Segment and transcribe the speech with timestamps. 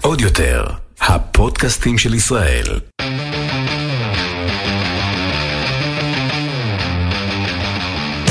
[0.00, 0.64] עוד יותר,
[1.00, 2.64] הפודקאסטים של ישראל.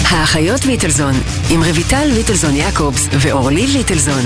[0.10, 1.14] האחיות ליטלזון,
[1.52, 4.24] עם רויטל ליטלזון יעקובס ואורלי ליטלזון.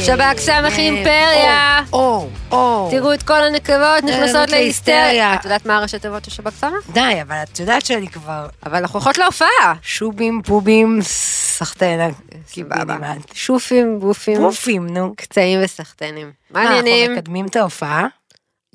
[0.00, 1.80] שב"כ סמך אימפריה.
[1.92, 2.88] או, או.
[2.90, 5.34] תראו את כל הנקבות נכנסות נכנסת להיסטריה.
[5.34, 6.90] את יודעת מה הראשי תיבות של שב"כ סמך?
[6.92, 9.74] די, אבל את יודעת שאני כבר אבל אנחנו הולכות להופעה.
[9.82, 12.08] שובים, פובים, סחטנה.
[12.48, 12.96] סבבה.
[13.34, 15.14] שופים, בופים, פופים, נו.
[15.16, 16.32] קצאים וסחטנים.
[16.50, 17.14] מה מה, אנחנו העניינים?
[17.16, 18.06] מקדמים את ההופעה.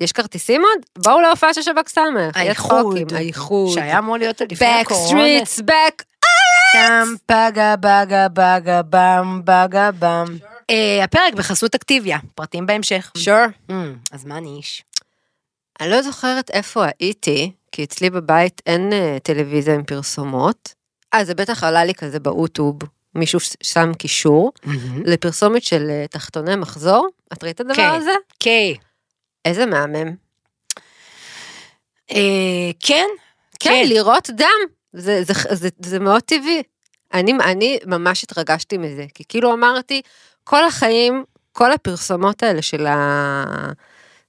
[0.00, 1.04] יש כרטיסים עוד?
[1.04, 2.36] בואו להופעה של שב"כ סמך.
[2.36, 3.12] האיחוד.
[3.14, 3.74] האיחוד.
[3.74, 5.20] שהיה אמור להיות עוד לפני הקורונה.
[5.20, 6.02] Backstreets back.
[6.72, 10.36] טם פגה בגה בגה במ בגה במ.
[10.70, 13.12] אה, הפרק בחסות אקטיביה, פרטים בהמשך.
[13.18, 13.70] sure.
[13.70, 13.72] Mm,
[14.12, 14.82] אז מה אני איש?
[15.80, 20.74] אני לא זוכרת איפה הייתי, כי אצלי בבית אין אה, טלוויזיה עם פרסומות.
[21.14, 22.78] אה, זה בטח עלה לי כזה באוטוב.
[23.14, 24.52] מישהו שם קישור
[25.04, 27.08] לפרסומת של אה, תחתוני מחזור.
[27.32, 27.94] את ראית את הדבר כן.
[27.94, 28.10] הזה?
[28.40, 28.72] כן.
[29.44, 30.14] איזה מהמם.
[32.10, 33.06] אה, כן?
[33.60, 34.46] כן, לראות דם,
[34.92, 36.62] זה, זה, זה, זה מאוד טבעי.
[37.14, 40.02] אני, אני ממש התרגשתי מזה, כי כאילו אמרתי,
[40.48, 42.86] כל החיים, כל הפרסומות האלה של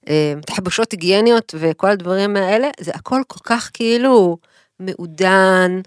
[0.06, 4.36] התחבושות היגייניות וכל הדברים האלה, זה הכל כל כך כאילו
[4.80, 5.80] מעודן,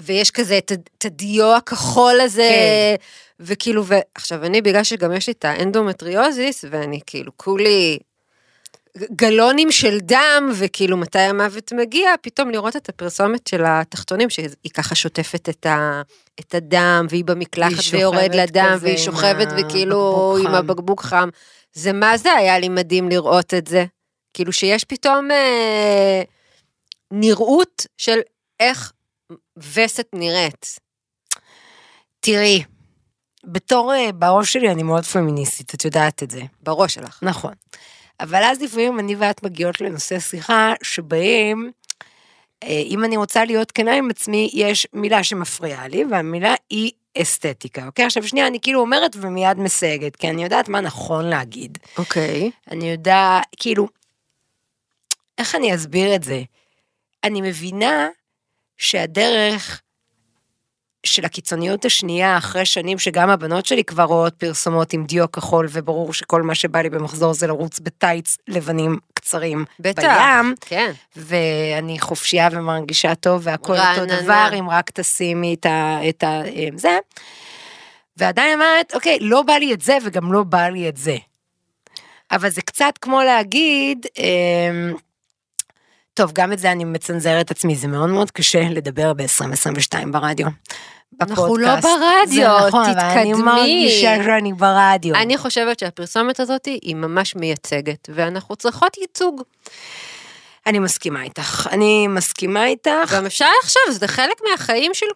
[0.00, 3.04] ויש כזה את, ה- את הדיו הכחול הזה, כן.
[3.40, 7.98] וכאילו, ועכשיו אני, בגלל שגם יש לי את האנדומטריוזיס, ואני כאילו כולי
[9.16, 14.94] גלונים של דם, וכאילו מתי המוות מגיע, פתאום לראות את הפרסומת של התחתונים, שהיא ככה
[14.94, 16.02] שוטפת את, ה,
[16.40, 20.54] את הדם, והיא במקלחת והיא ויורד לדם, והיא שוכבת וכאילו עם חם.
[20.54, 21.28] הבקבוק חם.
[21.72, 23.84] זה מה זה היה לי מדהים לראות את זה.
[24.34, 26.22] כאילו שיש פתאום אה,
[27.10, 28.18] נראות של
[28.60, 28.92] איך
[29.56, 30.78] וסת נראית.
[32.20, 32.62] תראי,
[33.44, 36.42] בתור, אה, בראש שלי אני מאוד פמיניסטית, את יודעת את זה.
[36.62, 37.18] בראש שלך.
[37.22, 37.52] נכון.
[38.20, 41.70] אבל אז לפעמים אני ואת מגיעות לנושא שיחה שבהם,
[42.62, 46.90] אה, אם אני רוצה להיות כנה עם עצמי, יש מילה שמפריעה לי, והמילה היא
[47.22, 48.04] אסתטיקה, אוקיי?
[48.04, 51.78] עכשיו שנייה, אני כאילו אומרת ומיד מסייגת, כי אני יודעת מה נכון להגיד.
[51.98, 52.50] אוקיי.
[52.70, 53.88] אני יודעת, כאילו,
[55.38, 56.42] איך אני אסביר את זה?
[57.24, 58.08] אני מבינה
[58.76, 59.82] שהדרך
[61.06, 66.12] של הקיצוניות השנייה, אחרי שנים שגם הבנות שלי כבר רואות פרסומות עם דיו כחול, וברור
[66.12, 70.02] שכל מה שבא לי במחזור זה לרוץ בטייץ לבנים קצרים בטח.
[70.02, 70.92] בים, כן.
[71.16, 74.22] ואני חופשייה ומרגישה טוב, והכל אותו רעננה.
[74.22, 75.98] דבר, אם רק תשימי את ה...
[76.08, 76.98] את ה אה, זה.
[78.16, 81.16] ועדיין אומרת, אוקיי, לא בא לי את זה וגם לא בא לי את זה.
[82.30, 84.94] אבל זה קצת כמו להגיד, אמ,
[86.14, 90.46] טוב, גם את זה אני מצנזרת עצמי, זה מאוד מאוד קשה לדבר ב-2022 ברדיו.
[91.20, 91.86] אנחנו לא בפודקאסט.
[92.00, 93.42] ברדיו, זה נכון, אבל אני תתקדמי.
[93.42, 95.14] מרגישה שאני ברדיו.
[95.14, 99.42] אני חושבת שהפרסומת הזאת היא ממש מייצגת, ואנחנו צריכות ייצוג.
[100.66, 103.12] אני מסכימה איתך, אני מסכימה איתך.
[103.16, 105.06] גם אפשר לחשוב, זה חלק מהחיים של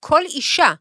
[0.00, 0.72] כל אישה.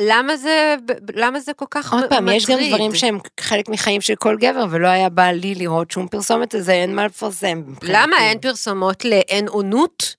[0.00, 0.74] למה זה,
[1.14, 2.68] למה זה כל כך עוד מ- פעם, יש גם מטריד?
[2.74, 6.72] דברים שהם חלק מחיים של כל גבר, ולא היה בא לי לראות שום פרסומת לזה,
[6.72, 7.62] אין מה לפרסם.
[7.82, 10.14] למה אין פרסומות לאין אונות?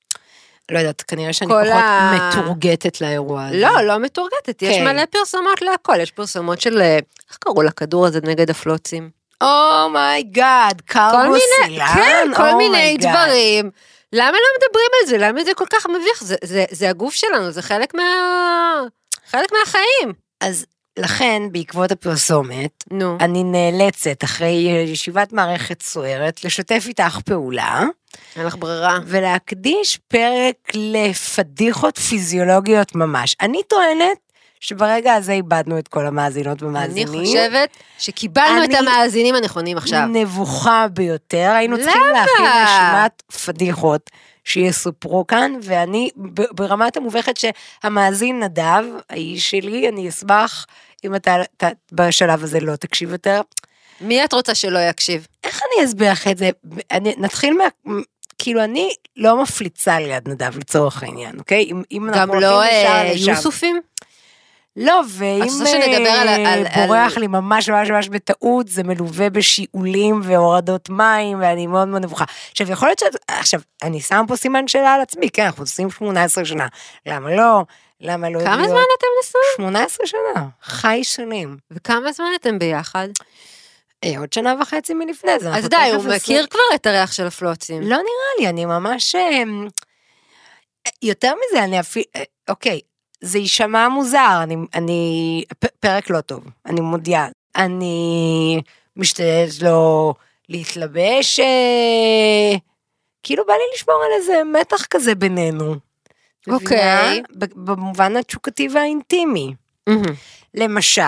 [0.71, 3.57] לא יודעת, כנראה שאני פחות ה- מתורגטת לאירוע הזה.
[3.57, 4.83] לא, לא מתורגטת, יש כן.
[4.83, 6.95] מלא פרסומות להכל, יש פרסומות של, אה,
[7.29, 9.09] איך קראו לכדור הזה נגד הפלוצים?
[9.43, 13.11] oh my god, כל קרבו מיני, סילן, כן, כל מיני oh my god.
[13.15, 13.71] דברים.
[14.13, 15.17] למה לא מדברים על זה?
[15.17, 16.23] למה זה כל כך מביך?
[16.23, 18.03] זה, זה, זה הגוף שלנו, זה חלק מה...
[19.29, 20.13] חלק מהחיים.
[20.41, 20.65] אז
[20.99, 23.17] לכן, בעקבות הפרסומת, נו.
[23.19, 24.51] אני נאלצת, אחרי
[24.87, 27.83] ישיבת מערכת סוערת, לשתף איתך פעולה,
[28.35, 28.97] אין לך ברירה.
[29.05, 33.35] ולהקדיש פרק לפדיחות פיזיולוגיות ממש.
[33.41, 34.17] אני טוענת
[34.59, 37.07] שברגע הזה איבדנו את כל המאזינות אני ומאזינים.
[37.25, 40.05] חושבת שקיבלנו את אני- המאזינים הנכונים עכשיו.
[40.05, 42.11] נבוכה ביותר, היינו צריכים למה?
[42.19, 44.09] להכין רשימת פדיחות
[44.43, 46.09] שיסופרו כאן, ואני
[46.51, 50.65] ברמת המובכת שהמאזין נדב, האיש שלי, אני אשמח
[51.03, 53.41] אם אתה, אתה בשלב הזה לא תקשיב יותר.
[54.01, 55.27] מי את רוצה שלא יקשיב?
[55.43, 56.49] איך אני אסביר לך את זה?
[56.91, 57.93] אני, נתחיל מה...
[58.37, 61.63] כאילו, אני לא מפליצה ליד נדב לצורך העניין, אוקיי?
[61.63, 63.31] אם, אם גם אנחנו לא אה, לשם.
[63.31, 63.81] יוסופים?
[64.77, 65.41] לא, ואם
[66.21, 71.39] על- אה, על- בורח על- לי ממש ממש ממש בטעות, זה מלווה בשיעולים והורדות מים,
[71.41, 72.25] ואני מאוד מאוד נבוכה.
[72.51, 73.03] עכשיו, יכול להיות ש...
[73.27, 76.67] עכשיו, אני שם פה סימן שאלה על עצמי, כן, אנחנו עושים 18 שנה.
[77.05, 77.61] למה לא?
[78.01, 78.39] למה לא...
[78.39, 79.45] כמה להיות- זמן אתם נשואים?
[79.71, 81.57] 18 שנה, חי שנים.
[81.71, 83.07] וכמה זמן אתם ביחד?
[84.03, 85.49] אה, עוד שנה וחצי מלפני זה.
[85.55, 87.81] אז די, הוא מכיר כבר את הריח של הפלוצים.
[87.81, 88.01] לא נראה
[88.39, 89.15] לי, אני ממש...
[89.15, 89.43] אה,
[91.01, 92.05] יותר מזה, אני אפילו...
[92.49, 92.79] אוקיי,
[93.25, 95.43] זה יישמע מוזר, אני, אני,
[95.79, 97.27] פרק לא טוב, אני מודיעה.
[97.55, 98.61] אני
[98.95, 100.13] משתדלת לא
[100.49, 102.57] להתלבש, אה,
[103.23, 105.75] כאילו בא לי לשמור על איזה מתח כזה בינינו.
[106.47, 107.21] אוקיי.
[107.37, 109.53] ב- במובן התשוקתי והאינטימי.
[110.53, 111.01] למשל,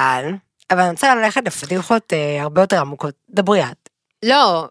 [0.71, 3.13] אבל אני רוצה ללכת לפדיחות אה, הרבה יותר עמוקות.
[3.29, 3.89] דברי את.
[4.25, 4.67] לא,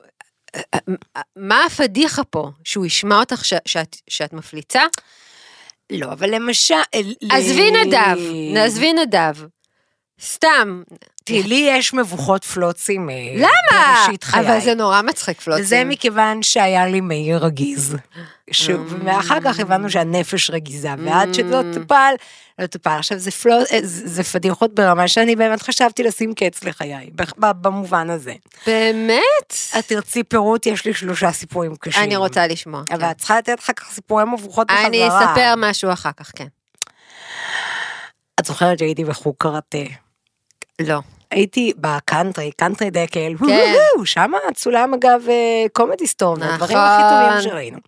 [1.37, 2.51] מה הפדיחה פה?
[2.65, 4.81] שהוא ישמע אותך ש- שאת- שאת מפליצה?
[5.93, 6.75] לא, אבל למשל...
[7.31, 8.19] עזבי נדב,
[8.56, 9.37] עזבי נדב.
[10.21, 10.83] סתם.
[11.25, 13.11] תראי, לי יש מבוכות פלוצים.
[13.11, 13.95] אה, למה?
[14.05, 14.41] בראשית חיי.
[14.41, 15.65] אבל זה נורא מצחיק פלוצים.
[15.65, 17.97] וזה מכיוון שהיה לי מאיר רגיז.
[18.51, 18.71] ש-
[19.05, 22.15] ואחר כך הבנו שהנפש רגיזה, ועד שלא טופל,
[22.59, 22.91] לא טופל.
[22.91, 23.53] עכשיו זה פלו...
[23.53, 27.11] אה, זה זה פדיחות ברמה שאני באמת חשבתי לשים קץ לחיי,
[27.41, 28.35] במובן הזה.
[28.67, 29.55] באמת?
[29.79, 32.03] את תרצי פירוט, יש לי שלושה סיפורים קשים.
[32.03, 32.83] אני רוצה לשמוע.
[32.91, 33.11] אבל כן.
[33.11, 34.87] את צריכה לתת אחר כך סיפורי מבוכות בחזרה.
[34.87, 36.47] אני אספר משהו אחר כך, כן.
[38.41, 40.06] את זוכרת שהייתי בחוג קראטה.
[40.81, 41.00] לא.
[41.31, 43.75] הייתי בקאנטרי, קאנטרי דקל, כן.
[44.05, 46.76] שם צולם אגב אה, קומדי סטור, והדברים נכון.
[46.76, 47.78] הכי טובים שראינו.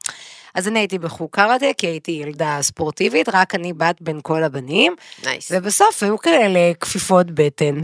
[0.54, 4.94] אז אני הייתי בחוג קראטה, כי הייתי ילדה ספורטיבית, רק אני בת בין כל הבנים,
[5.24, 5.52] nice.
[5.54, 7.80] ובסוף היו כאלה כפיפות בטן.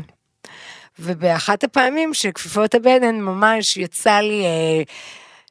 [0.99, 4.83] ובאחת הפעמים שכפיפות הבטן ממש יצא לי, אה,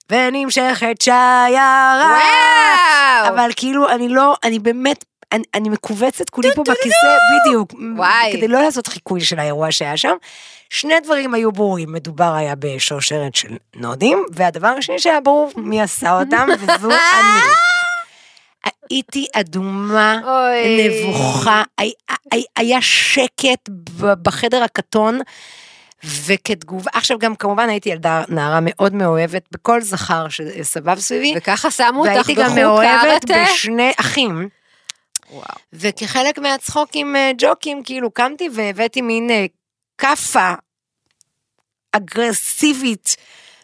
[0.09, 2.01] ונמשכת שיירה.
[2.01, 3.33] וואו!
[3.35, 7.07] אבל כאילו, אני לא, אני באמת, אני, אני מכווצת כולי פה בכיסא,
[7.47, 7.73] בדיוק.
[7.97, 8.33] וואי.
[8.37, 10.15] כדי לא לעשות חיקוי של האירוע שהיה שם.
[10.69, 16.19] שני דברים היו ברורים, מדובר היה בשרשרת של נודים, והדבר השני שהיה ברור מי עשה
[16.19, 17.41] אותם, וזו אני.
[18.89, 20.87] הייתי אדומה, אוי.
[21.07, 21.91] נבוכה, היה-
[22.57, 23.69] היה- שקט
[24.21, 25.19] בחדר הקטון,
[26.03, 31.99] וכתגובה, עכשיו גם כמובן הייתי ילדה נערה מאוד מאוהבת בכל זכר שסבב סביבי, וככה שמו
[31.99, 33.45] אותך והייתי גם בחוג מאוהבת קראטה?
[33.53, 34.49] בשני אחים.
[35.33, 35.57] וואו.
[35.73, 39.45] וכחלק מהצחוק עם אה, ג'וקים, כאילו קמתי והבאתי מין אה,
[39.97, 40.53] כאפה
[41.91, 43.15] אגרסיבית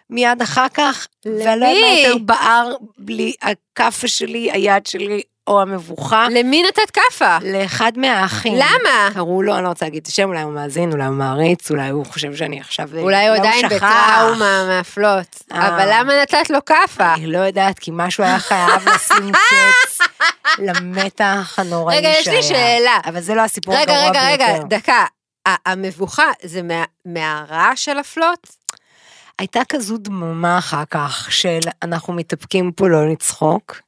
[0.10, 1.08] מיד אחר כך?
[1.26, 6.28] ולא יותר בער בלי הכאפה שלי, היד שלי או המבוכה.
[6.32, 7.38] למי נתת כאפה?
[7.42, 8.54] לאחד מהאחים.
[8.56, 9.10] למה?
[9.14, 11.90] קראו לו, אני לא רוצה להגיד את השם, אולי הוא מאזין, אולי הוא מעריץ, אולי
[11.90, 12.90] הוא חושב שאני עכשיו...
[12.98, 13.76] אולי הוא עדיין שכח.
[13.76, 15.28] בטראומה מהפלוט.
[15.52, 15.68] אה.
[15.68, 17.14] אבל למה נתת לו כאפה?
[17.14, 20.00] אני לא יודעת, כי משהו היה חייב לשים קץ
[20.60, 22.20] למתח הנוראי רגע, שהיה.
[22.20, 22.98] יש לי שאלה.
[23.06, 24.68] אבל זה לא הסיפור רגע, הגרוע רגע, רגע, ביותר.
[24.68, 25.06] דקה.
[25.66, 28.48] המבוכה זה מה- מהרעש של הפלוט?
[29.40, 33.82] הייתה כזו דממה אחר כך של אנחנו מתאפקים פה לא לצחוק.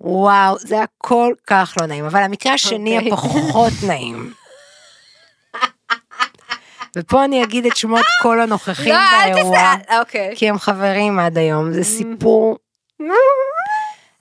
[0.00, 3.12] וואו, זה היה כל כך לא נעים, אבל המקרה השני אוקיי.
[3.12, 4.32] הפחות נעים.
[6.96, 10.00] ופה אני אגיד את שמות כל הנוכחים לא, באירוע, תסע...
[10.00, 10.32] אוקיי.
[10.36, 12.58] כי הם חברים עד היום, זה סיפור.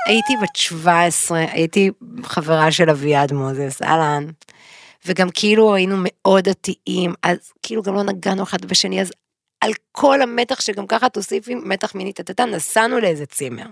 [0.08, 1.92] הייתי בת 17, הייתי
[2.24, 4.26] חברה של אביעד מוזס, אהלן.
[5.06, 9.12] וגם כאילו היינו מאוד דתיים, אז כאילו גם לא נגענו אחד בשני, אז
[9.62, 13.66] על כל המתח שגם ככה תוסיפי מתח מיני טטטה, נסענו לאיזה צימר.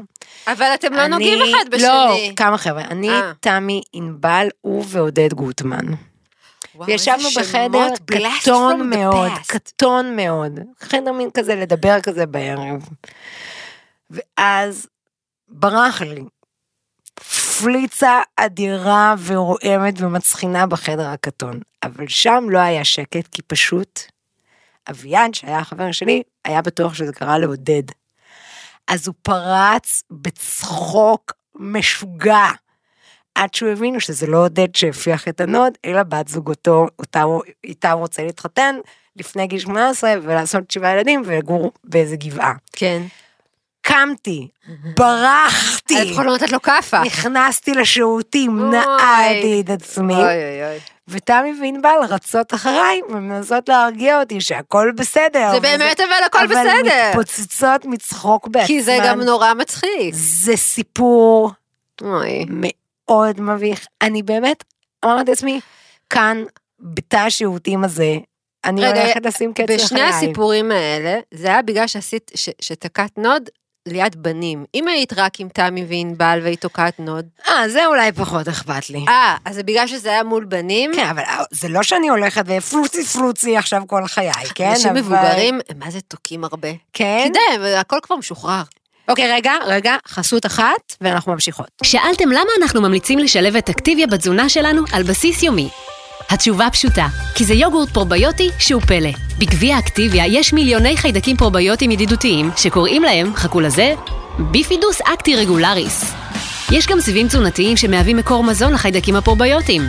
[0.47, 1.87] אבל אתם לא אני- נוגעים אחד בשני.
[1.87, 2.81] לא, כמה חבר'ה.
[2.81, 3.31] אני, אה.
[3.39, 5.85] תמי, ענבל, הוא ועודד גוטמן.
[6.75, 7.87] וואו, וישבנו בחדר
[8.41, 9.31] קטון מאוד.
[9.47, 10.59] קטון מאוד.
[10.79, 12.89] חדר מין כזה לדבר כזה בערב.
[14.09, 14.87] ואז
[15.49, 16.23] ברח לי
[17.61, 21.59] פליצה אדירה ורועמת ומצחינה בחדר הקטון.
[21.83, 23.99] אבל שם לא היה שקט, כי פשוט
[24.89, 27.83] אביעד, שהיה החבר שלי, היה בטוח שזה קרה לעודד.
[28.87, 32.45] אז הוא פרץ בצחוק משוגע.
[33.35, 37.91] עד שהוא הבינו שזה לא עודד שהפיח את הנוד, אלא בת זוגתו, אותה, הוא- איתה
[37.91, 38.75] הוא רוצה להתחתן
[39.15, 42.53] לפני גיל 18 ולעשות שבעה ילדים ולגור באיזה גבעה.
[42.73, 43.01] כן.
[43.81, 44.47] קמתי,
[44.97, 47.01] ברחתי, לפחות לא נתת לו כאפה.
[47.03, 48.69] נכנסתי לשירותים, אוי.
[48.69, 50.79] נעלתי את עצמי, אוי אוי אוי.
[51.07, 55.51] ותמי וענבל רצות אחריי ומנסות להרגיע אותי שהכל בסדר.
[55.53, 57.09] זה באמת אבל הכל אבל בסדר.
[57.09, 58.67] מתפוצצות מצחוק בעצמן.
[58.67, 60.13] כי זה גם נורא מצחיק.
[60.13, 61.51] זה סיפור
[62.01, 62.45] אוי.
[62.49, 63.85] מאוד מביך.
[64.01, 64.63] אני באמת
[65.05, 65.59] אמרתי לעצמי,
[66.09, 66.43] כאן,
[66.79, 68.15] בתא השירותים הזה,
[68.65, 69.77] אני רגע, הולכת לשים קץ לחיי.
[69.77, 73.49] בשני הסיפורים האלה, זה היה בגלל שעשית, ש- שתקעת נוד
[73.87, 74.65] ליד בנים.
[74.75, 79.05] אם היית רק עם תמי וענבל והיית תוקעת נוד, אה, זה אולי פחות אכפת לי.
[79.07, 80.91] אה, אז זה בגלל שזה היה מול בנים?
[80.95, 84.69] כן, אבל זה לא שאני הולכת ופלוצי פלוצי עכשיו כל חיי, כן?
[84.69, 86.69] אנשים אבל- מבוגרים, הם מה זה תוקעים הרבה.
[86.93, 87.27] כן?
[87.29, 88.61] כדאי, הכל כבר משוחרר.
[89.09, 91.67] אוקיי, רגע, רגע, חסות אחת, ואנחנו ממשיכות.
[91.83, 95.69] שאלתם למה אנחנו ממליצים לשלב את אקטיביה בתזונה שלנו על בסיס יומי?
[96.29, 99.09] התשובה פשוטה, כי זה יוגורט פרוביוטי שהוא פלא.
[99.37, 103.93] בגביע אקטיביה יש מיליוני חיידקים פרוביוטיים ידידותיים שקוראים להם, חכו לזה,
[104.39, 106.13] ביפידוס אקטי רגולריס.
[106.71, 109.81] יש גם סיבים תזונתיים שמהווים מקור מזון לחיידקים הפרוביוטיים.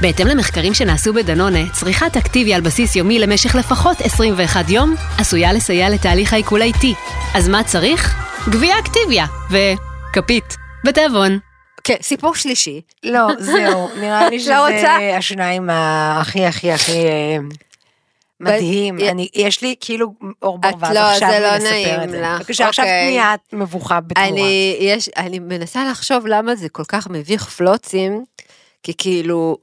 [0.00, 5.90] בהתאם למחקרים שנעשו בדנונה, צריכת אקטיביה על בסיס יומי למשך לפחות 21 יום עשויה לסייע
[5.90, 6.94] לתהליך העיכול האיטי.
[7.34, 8.14] אז מה צריך?
[8.48, 11.49] גביע אקטיביה וכפית בתיאבון.
[11.84, 12.80] כן, סיפור שלישי.
[13.04, 15.16] לא, זהו, נראה לי לא שזה רוצה?
[15.16, 17.36] השניים הכי הכי הכי אה,
[18.40, 18.98] מדהים.
[19.00, 22.02] אני, יש לי כאילו אור בור, את ואז לא, עכשיו זה אני לא לספר נעים
[22.02, 22.20] את זה.
[22.20, 22.40] לך.
[22.40, 23.08] בבקשה, עכשיו אוקיי.
[23.10, 24.28] תני את מבוכה בתמורה.
[24.28, 28.24] אני, יש, אני מנסה לחשוב למה זה כל כך מביך פלוצים,
[28.82, 29.56] כי כאילו,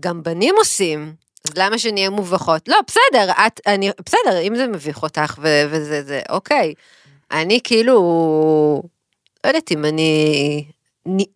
[0.00, 2.68] גם בנים עושים, אז למה שנהיה מובכות?
[2.68, 6.74] לא, בסדר, את, אני, בסדר, אם זה מביך אותך ו, וזה, זה, אוקיי.
[7.30, 7.94] אני כאילו,
[9.44, 10.64] לא יודעת אם אני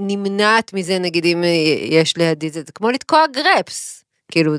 [0.01, 1.45] נמנעת מזה, נגיד אם
[1.85, 4.05] יש לידי זה, זה כמו לתקוע גרפס.
[4.33, 4.53] כאילו,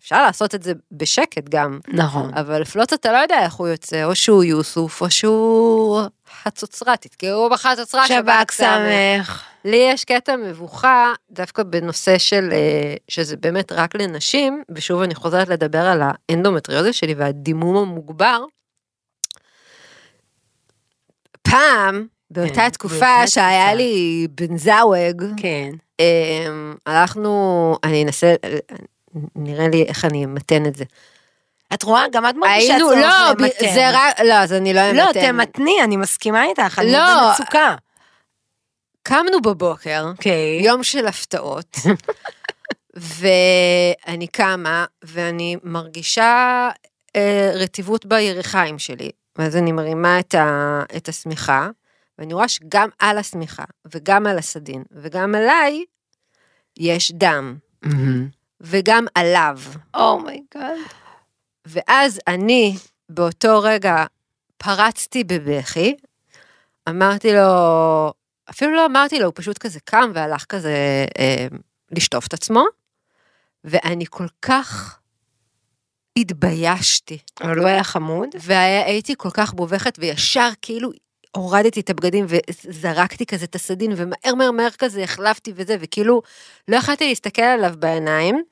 [0.00, 1.78] אפשר לעשות את זה בשקט גם.
[1.88, 2.34] נכון.
[2.34, 6.00] אבל פלוץ אתה לא יודע איך הוא יוצא, או שהוא יוסוף, או שהוא
[6.42, 9.44] חצוצרה, תתקעו בחצוצרה שב"כ שמח.
[9.64, 15.48] לי יש קטע מבוכה דווקא בנושא של, אה, שזה באמת רק לנשים, ושוב אני חוזרת
[15.48, 18.44] לדבר על האנדומטריוזיס שלי והדימום המוגבר.
[21.42, 23.74] פעם, באותה כן, תקופה באותה שהיה תקופה.
[23.74, 25.70] לי בן זאווג, כן.
[26.00, 28.34] אמ, הלכנו, אני אנסה,
[29.36, 30.84] נראה לי איך אני אמתן את זה.
[31.74, 32.04] את רואה?
[32.12, 33.74] גם את מרגישה צורך לא, למתן.
[33.74, 34.96] זה רק, לא, אז אני לא אמתן.
[34.96, 37.28] לא, תמתני, אני מסכימה איתך, אני לא.
[37.28, 37.74] במצוקה.
[39.02, 40.60] קמנו בבוקר, אוקיי.
[40.62, 41.76] יום של הפתעות,
[43.18, 46.68] ואני קמה, ואני מרגישה
[47.16, 49.10] אה, רטיבות בירכיים שלי.
[49.38, 51.68] ואז אני מרימה את, ה, את השמיכה,
[52.18, 55.84] ואני רואה שגם על השמיכה, וגם על הסדין, וגם עליי,
[56.76, 57.58] יש דם,
[58.60, 59.58] וגם עליו.
[59.94, 60.78] Oh my God.
[61.64, 62.76] ואז אני,
[63.08, 64.04] באותו רגע,
[64.56, 65.96] פרצתי בבכי,
[66.88, 68.12] אמרתי לו,
[68.50, 71.46] אפילו לא אמרתי לו, הוא פשוט כזה קם והלך כזה אה,
[71.90, 72.64] לשטוף את עצמו,
[73.64, 74.98] ואני כל כך
[76.18, 78.28] התביישתי, אבל הוא היה חמוד.
[78.40, 80.90] והייתי כל כך בובכת, וישר כאילו
[81.36, 86.22] הורדתי את הבגדים וזרקתי כזה את הסדין, ומהר מהר מהר כזה החלפתי וזה, וכאילו
[86.68, 88.42] לא יכלתי להסתכל עליו בעיניים,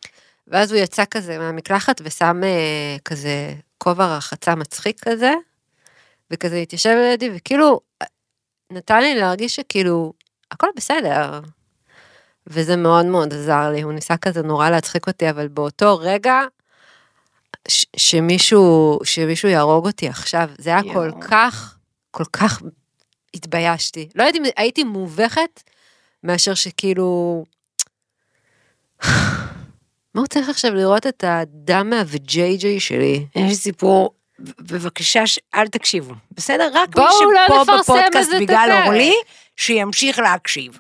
[0.47, 5.33] ואז הוא יצא כזה מהמקלחת ושם אה, כזה כובע רחצה מצחיק כזה,
[6.31, 7.81] וכזה התיישב לידי, וכאילו
[8.73, 10.13] נתן לי להרגיש שכאילו
[10.51, 11.41] הכל בסדר.
[12.47, 16.41] וזה מאוד מאוד עזר לי, הוא ניסה כזה נורא להצחיק אותי, אבל באותו רגע,
[17.69, 21.21] ש- שמישהו, שמישהו יהרוג אותי עכשיו, זה היה כל יואו.
[21.21, 21.74] כך,
[22.15, 22.63] כל כך
[23.35, 24.09] התביישתי.
[24.15, 25.63] לא יודעת אם הייתי מובכת,
[26.25, 27.45] מאשר שכאילו...
[30.15, 33.27] מה הוא צריך עכשיו לראות את הדם מהווג'יי שלי?
[33.37, 36.71] יש סיפור, בבקשה, ש- אל תקשיבו, בסדר?
[36.75, 37.05] רק מי
[37.35, 38.83] לא שפה בפודקאסט בגלל.
[38.85, 39.15] אורלי,
[39.57, 40.79] שימשיך להקשיב.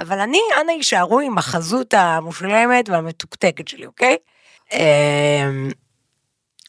[0.00, 4.16] אבל אני, אנא יישארו עם החזות המושלמת והמתוקתקת שלי, אוקיי?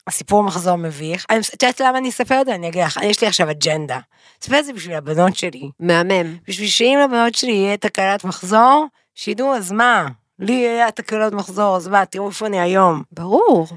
[0.08, 1.25] הסיפור מחזור מביך.
[1.29, 2.56] אני- את יודעת למה אני אספר את זה?
[2.56, 4.00] אני אגיד לך, יש לי עכשיו אג'נדה.
[4.44, 5.70] אספר את זה בשביל הבנות שלי.
[5.79, 6.38] מהמם.
[6.48, 10.08] בשביל שאם לבנות שלי יהיה תקלת מחזור, שידעו, אז מה?
[10.39, 13.03] לי היה תקלות מחזור, אז מה, תראו איפה אני היום.
[13.12, 13.68] ברור.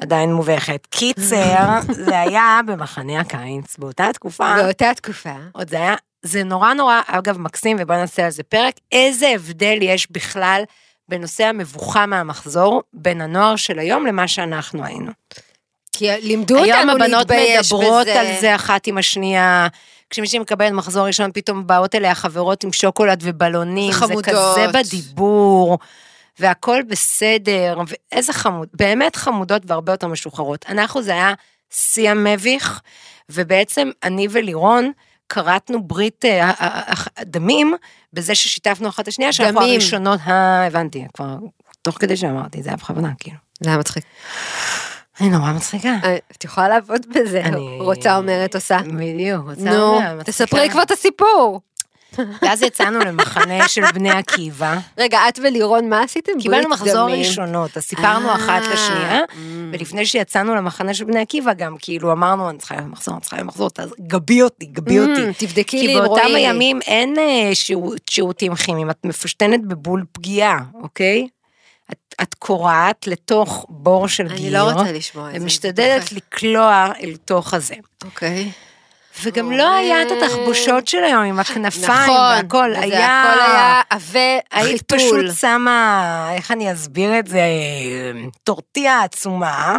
[0.00, 0.86] עדיין מובכת.
[0.90, 1.68] קיצר,
[2.06, 5.34] זה היה במחנה הקיץ, באותה תקופה, באותה תקופה.
[5.52, 9.78] עוד זה היה, זה נורא נורא, אגב, מקסים, ובוא נעשה על זה פרק, איזה הבדל
[9.82, 10.62] יש בכלל
[11.08, 15.10] בנושא המבוכה מהמחזור בין הנוער של היום למה שאנחנו היינו.
[15.92, 18.20] כי לימדו היום אותנו הבנות להתבייש מדברות בזה.
[18.20, 19.68] על זה אחת עם השנייה.
[20.10, 23.92] כשמישהי מקבלת מחזור ראשון, פתאום באות אליה חברות עם שוקולד ובלונים.
[23.92, 24.24] חמודות.
[24.24, 25.78] זה כזה בדיבור,
[26.38, 30.64] והכל בסדר, ואיזה חמוד, באמת חמודות והרבה יותר משוחררות.
[30.68, 31.34] אנחנו, זה היה
[31.70, 32.80] שיא המביך,
[33.28, 34.92] ובעצם אני ולירון,
[35.32, 36.80] כרתנו ברית אה, אה,
[37.18, 37.74] אה, דמים
[38.12, 39.60] בזה ששיתפנו אחת את השנייה, שאנחנו.
[39.60, 41.36] הראשונות, אה, הבנתי, כבר
[41.82, 43.36] תוך כדי שאמרתי, זה היה בכוונה, כאילו.
[43.60, 44.04] זה היה מצחיק.
[45.20, 45.96] אני נורא מצחיקה.
[46.32, 47.42] את יכולה לעבוד בזה,
[47.80, 48.78] רוצה אומרת עושה.
[48.78, 50.44] בדיוק, רוצה נו, אומרת, מצחיקה.
[50.44, 51.60] תספרי כבר את הסיפור.
[52.42, 56.32] ואז יצאנו למחנה של בני עקיבא, רגע, את ולירון, מה עשיתם?
[56.40, 57.18] קיבלנו מחזור דמים.
[57.20, 59.34] ראשונות, אז סיפרנו אה, אחת לשנייה, mm.
[59.72, 63.36] ולפני שיצאנו למחנה של בני עקיבא גם, כאילו אמרנו, אני צריכה להיות מחזור, אני צריכה
[63.36, 65.30] להיות מחזור, אז גבי אותי, גבי אותי.
[65.30, 66.46] Mm, תבדקי כי לי אם באותם רואים לי.
[66.46, 71.26] הימים אין אה, שירות- שירותים כימיים, את מפשטנת בבול פגיעה, אוקיי?
[71.92, 75.40] את- את קורעת לתוך בור של גיר, אני לא רוצה לשמוע את זה.
[75.42, 77.74] ומשתדלת לקלוע אל תוך הזה.
[78.04, 78.50] אוקיי.
[79.22, 82.16] וגם לא היה את התחבושות של היום עם הכנפיים נכון.
[82.16, 83.22] והכל, וזה היה...
[83.22, 84.82] הכל היה עבה היית.
[84.82, 87.42] פשוט שמה, איך אני אסביר את זה,
[88.44, 89.78] טורטיה עצומה,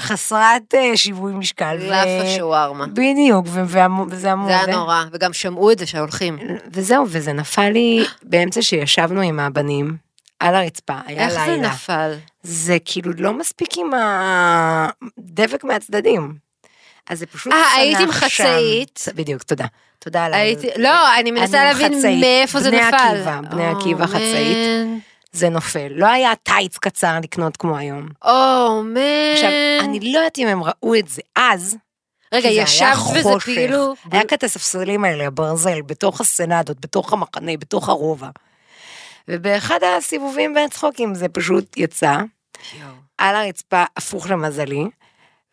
[0.00, 1.74] חסרת אה, שיווי משקל.
[1.74, 2.86] לאפה שווארמה.
[2.86, 4.06] בדיוק, וזה אמור...
[4.10, 6.38] זה היה נורא, וגם שמעו את זה שהולכים.
[6.72, 9.96] וזהו, וזה נפל לי באמצע שישבנו עם הבנים
[10.40, 11.46] על הרצפה, היה איך לילה.
[11.46, 12.14] זה נפל?
[12.42, 16.49] זה כאילו לא מספיק עם הדבק מהצדדים.
[17.10, 18.12] אז זה פשוט אה, צנח היית עם שם.
[18.12, 19.04] חצאית.
[19.14, 19.66] בדיוק, תודה.
[19.98, 20.38] תודה על ה...
[20.76, 22.20] לא, אני מנסה להבין.
[22.20, 22.96] מאיפה זה בני נפל.
[22.96, 24.56] עקיבא, בני עקיבא חצאית.
[25.32, 25.88] זה נופל.
[25.90, 28.08] לא היה טייץ קצר לקנות כמו היום.
[28.24, 29.00] או, מן.
[29.34, 29.50] עכשיו,
[29.80, 31.76] אני לא יודעת אם הם ראו את זה אז.
[32.34, 33.30] רגע, ישבת וזה.
[33.44, 33.94] כאילו...
[34.12, 38.28] היה כת הספסלים האלה, הברזל, בתוך הסנדות, בתוך המחנה, בתוך הרובע.
[39.28, 42.16] ובאחד הסיבובים בין צחוקים זה פשוט יצא,
[43.18, 44.84] על הרצפה, הפוך למזלי,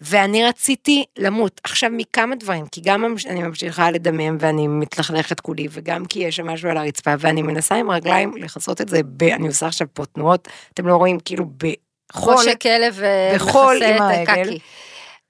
[0.01, 1.61] ואני רציתי למות.
[1.63, 6.47] עכשיו, מכמה דברים, כי גם אני ממשיכה לדמם ואני מתלכלכת כולי, וגם כי יש שם
[6.47, 9.23] משהו על הרצפה, ואני מנסה עם רגליים לכסות את זה, ב...
[9.23, 12.99] אני עושה עכשיו פה תנועות, אתם לא רואים, כאילו בחול, חושק כלב
[13.35, 14.29] בחול ומכסה עם את.
[14.29, 14.59] הקקי.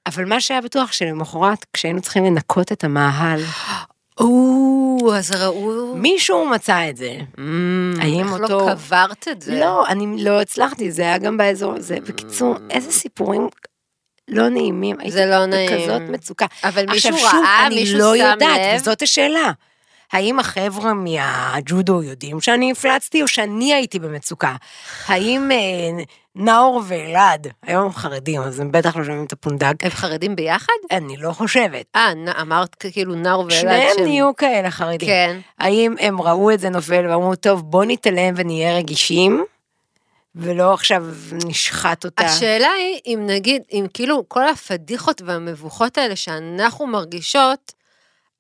[0.08, 3.42] אבל מה שהיה בטוח שלמחרת, כשהיינו צריכים לנקות את המאהל,
[4.20, 5.96] או, אז ראו...
[5.96, 7.18] מישהו מצא את זה.
[8.02, 9.60] האם איך אותו- לא קברת את זה?
[9.60, 11.98] לא, אני לא הצלחתי, זה היה גם באזור הזה.
[12.08, 13.50] בקיצור, איזה סיפורים
[14.28, 14.96] לא נעימים.
[15.08, 15.70] זה לא נעים.
[15.82, 16.46] בכזאת מצוקה.
[16.64, 17.68] אבל מישהו עכשיו שוב, ראה?
[17.68, 18.82] אני מישהו לא שם יודעת, לב?
[18.82, 19.52] וזאת השאלה.
[20.14, 24.56] האם החבר'ה מהג'ודו יודעים שאני הפלצתי, או שאני הייתי במצוקה?
[25.08, 26.04] האם אה,
[26.36, 30.74] נאור ואלעד, היום הם חרדים, אז הם בטח לא שומעים את הפונדק, הם חרדים ביחד?
[30.92, 31.86] אני לא חושבת.
[31.96, 35.10] אה, אמרת כאילו נאור ואלעד שניהם שהם- נהיו כאלה חרדים.
[35.10, 35.40] כן.
[35.60, 39.44] האם הם ראו את זה נופל ואמרו, טוב, בוא נתעלם ונהיה רגישים,
[40.38, 41.04] ולא עכשיו
[41.48, 42.26] נשחט אותה.
[42.26, 47.72] השאלה היא, אם נגיד, אם כאילו כל הפדיחות והמבוכות האלה שאנחנו מרגישות,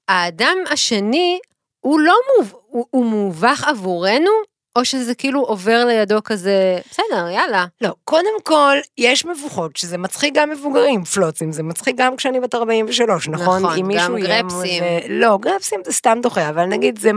[0.08, 1.40] האדם השני,
[1.80, 2.54] הוא לא מוב...
[2.68, 4.32] הוא, הוא מובך עבורנו,
[4.76, 7.66] או שזה כאילו עובר לידו כזה, בסדר, יאללה.
[7.82, 12.56] לא, קודם כל, יש מבוכות שזה מצחיק גם מבוגרים, פלוצים, זה מצחיק גם כשאני בת
[12.56, 13.64] 43, נכון?
[13.64, 14.84] נכון, גם יהיה גרפסים.
[14.84, 17.12] זה- לא, גרפסים זה סתם דוחה, אבל נגיד זה,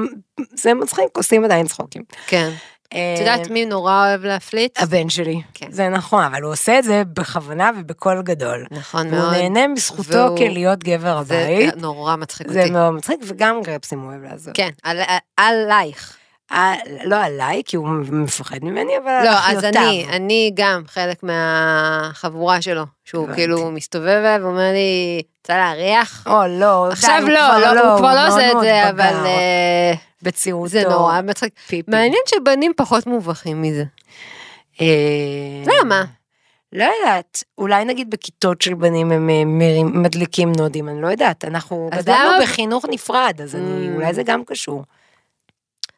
[0.55, 2.03] זה מצחיק, עושים עדיין צחוקים.
[2.27, 2.51] כן.
[2.91, 4.73] את יודעת מי נורא אוהב להפליץ?
[4.79, 5.41] הבן שלי.
[5.55, 5.67] כן.
[5.71, 8.67] זה נכון, אבל הוא עושה את זה בכוונה ובקול גדול.
[8.71, 9.33] נכון מאוד.
[9.33, 11.77] נהנה בזכותו והוא- כלהיות גבר זה הבית.
[11.77, 12.71] נורא מצחיק זה אותי.
[12.71, 14.55] מאוד מצחיק, וגם גרפסים הוא אוהב לעזור.
[14.55, 15.01] כן, על-
[15.37, 16.17] עלייך.
[16.53, 19.83] אה, לא עליי, כי הוא מפחד ממני, אבל על לא, אז אחיותיו.
[19.83, 23.37] אני, אני גם חלק מהחבורה שלו, שהוא הבנתי.
[23.41, 26.27] כאילו מסתובב ואומר לי, רוצה להריח?
[26.27, 28.91] או לא, די, עכשיו הוא לא, לא, הוא כבר לא עושה את זה.
[28.91, 30.69] אבל אה, בצירותו.
[30.69, 31.59] זה נורא מצחיק.
[31.67, 31.91] פיפי.
[31.91, 33.85] מעניין שבנים פחות מובכים מזה.
[34.81, 34.87] אה,
[35.67, 36.05] למה?
[36.73, 41.45] לא יודעת, אולי נגיד בכיתות של בנים הם אה, מרים, מדליקים נודים, אני לא יודעת,
[41.45, 43.95] אנחנו גדלנו למה- בחינוך נפרד, אז אני, Mm.
[43.95, 44.85] אולי זה גם קשור.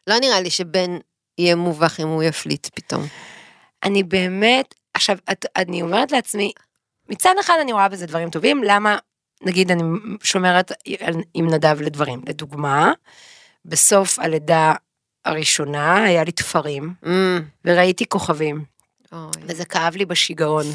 [0.07, 0.97] לא נראה לי שבן
[1.37, 3.03] יהיה מובך אם הוא יפליץ פתאום.
[3.83, 6.51] אני באמת, עכשיו, את, אני אומרת לעצמי,
[7.09, 8.97] מצד אחד אני רואה בזה דברים טובים, למה,
[9.41, 9.83] נגיד אני
[10.23, 10.71] שומרת
[11.33, 12.21] עם נדב לדברים.
[12.27, 12.91] לדוגמה,
[13.65, 14.73] בסוף הלידה
[15.25, 17.07] הראשונה היה לי תפרים, Mm,
[17.65, 18.65] וראיתי כוכבים,
[19.11, 19.31] אוי.
[19.41, 20.65] וזה כאב לי בשיגעון.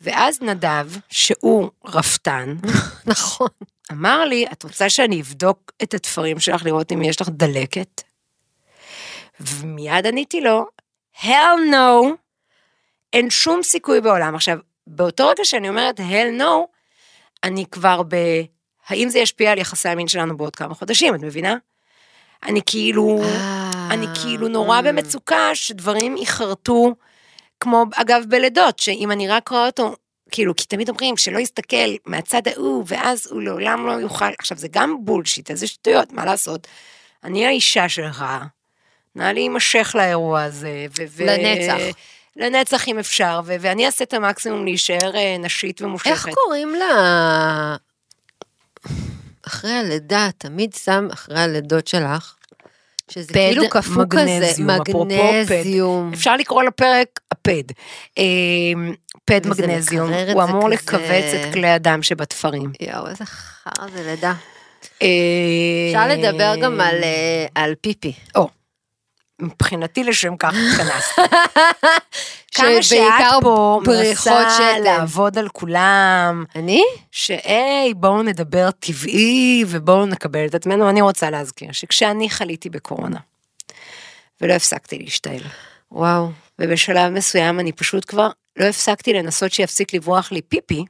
[0.00, 2.56] ואז נדב, שהוא רפתן,
[3.06, 3.48] נכון.
[3.92, 8.02] אמר לי, את רוצה שאני אבדוק את התפרים שלך לראות אם יש לך דלקת?
[9.40, 10.66] ומיד עניתי לו,
[11.22, 12.14] hell no,
[13.12, 14.34] אין שום סיכוי בעולם.
[14.34, 16.76] עכשיו, באותו רגע שאני אומרת hell no,
[17.44, 18.16] אני כבר ב...
[18.88, 21.56] האם זה ישפיע על יחסי המין שלנו בעוד כמה חודשים, את מבינה?
[22.46, 26.94] אני כאילו, אה, אני כאילו נורא במצוקה שדברים ייחרטו,
[27.60, 29.96] כמו אגב בלידות, שאם אני רק רואה אותו,
[30.30, 34.68] כאילו, כי תמיד אומרים שלא יסתכל מהצד ההוא, ואז הוא לעולם לא יוכל, עכשיו זה
[34.70, 36.66] גם בולשיט, איזה שטויות, מה לעשות?
[37.24, 38.24] אני האישה שלך,
[39.14, 41.24] נא להימשך לאירוע הזה, ו...
[41.24, 41.96] לנצח.
[42.36, 46.10] לנצח אם אפשר, ו- ואני אעשה את המקסימום להישאר אה, נשית ומושכת.
[46.10, 47.76] איך קוראים לה?
[49.46, 52.35] אחרי הלידה, תמיד שם אחרי הלידות שלך,
[53.10, 54.22] שזה פד כאילו קפוא כזה,
[54.58, 56.14] מגנזיום, פד.
[56.14, 57.62] אפשר לקרוא לפרק הפד.
[58.18, 58.24] אה,
[59.24, 60.74] פד מגנזיום, הוא אמור כזה.
[60.74, 62.72] לכווץ את כלי הדם שבתפרים.
[62.80, 64.32] יואו, איזה חרא זה לידה.
[65.02, 65.08] אה,
[65.88, 68.12] אפשר לדבר גם על, אה, על פיפי.
[68.36, 68.48] או,
[69.40, 71.20] מבחינתי לשם כך התכנסתי.
[72.54, 74.82] כמה שאת פה בריחות מנסה שתן.
[74.82, 76.84] לעבוד על כולם, אני?
[77.10, 83.18] שהי, בואו נדבר טבעי ובואו נקבל את עצמנו, אני רוצה להזכיר שכשאני חליתי בקורונה,
[84.40, 85.42] ולא הפסקתי להשתעל,
[85.92, 86.30] וואו.
[86.58, 90.84] ובשלב מסוים אני פשוט כבר לא הפסקתי לנסות שיפסיק לברוח לי פיפי,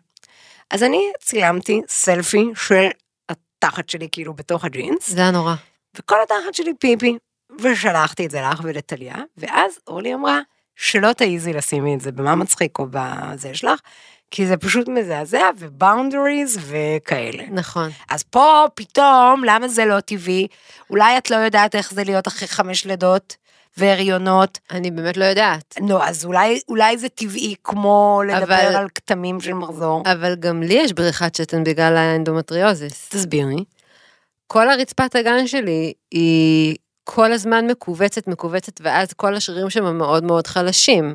[0.70, 2.86] אז אני צילמתי סלפי של
[3.28, 5.54] התחת שלי כאילו בתוך הג'ינס, זה היה נורא.
[5.98, 7.18] וכל התחת שלי פיפי,
[7.60, 10.40] ושלחתי את זה לך ולטליה, ואז אורלי אמרה,
[10.76, 13.80] שלא תעיזי לשימי את זה במה מצחיק או בזה שלך,
[14.30, 17.42] כי זה פשוט מזעזע, ובאונדריז וכאלה.
[17.50, 17.90] נכון.
[18.10, 20.46] אז פה פתאום, למה זה לא טבעי?
[20.90, 23.36] אולי את לא יודעת איך זה להיות אחרי חמש לידות
[23.76, 24.58] והריונות.
[24.70, 25.74] אני באמת לא יודעת.
[25.80, 30.02] נו, אז אולי, אולי זה טבעי כמו לדבר אבל- על כתמים של מחזור.
[30.12, 33.08] אבל גם לי יש בריחת שתן בגלל האנדומטריוזיס.
[33.08, 33.64] תסבירי.
[34.46, 36.76] כל הרצפת האגן שלי היא
[37.08, 41.14] כל הזמן מכווצת, מכווצת, ואז כל השרירים שם מאוד מאוד חלשים.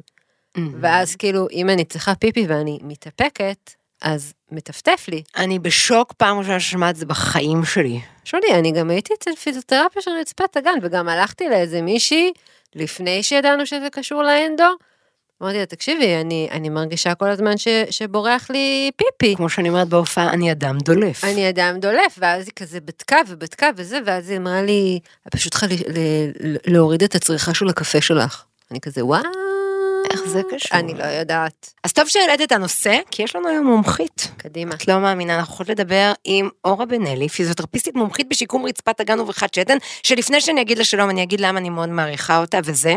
[0.82, 5.24] ואז כאילו, אם אני צריכה פיפי ואני מתאפקת, אז מטפטף לי.
[5.38, 8.00] אני בשוק פעם ראשונה ששמעת את זה בחיים שלי.
[8.24, 12.32] שולי, אני גם הייתי אצל פיזיותרפיה של רצפת האגן, וגם הלכתי לאיזה מישהי,
[12.76, 14.72] לפני שידענו שזה קשור לאנדו,
[15.42, 19.36] אמרתי לה, תקשיבי, אני, אני מרגישה כל הזמן ש, שבורח לי פיפי.
[19.36, 21.24] כמו שאני אומרת בהופעה, אני אדם דולף.
[21.24, 25.00] אני אדם דולף, ואז היא כזה בדקה ובדקה וזה, ואז היא אמרה לי,
[25.32, 25.68] פשוט צריכה
[26.66, 28.44] להוריד את הצריכה של הקפה שלך.
[28.72, 29.22] אני כזה, וואו.
[30.12, 30.80] איך זה קשור?
[30.80, 31.74] אני לא יודעת.
[31.84, 34.32] אז טוב שהעלית את הנושא, כי יש לנו היום מומחית.
[34.38, 34.76] קדימה.
[34.76, 39.20] את לא מאמינה, אנחנו יכולות לדבר עם אורה בן אלי, פיזיותרפיסטית מומחית בשיקום רצפת הגן
[39.20, 42.96] ובריכת שתן, שלפני שאני אגיד לה שלום, אני אגיד למה אני מאוד מעריכה אותה, וזה,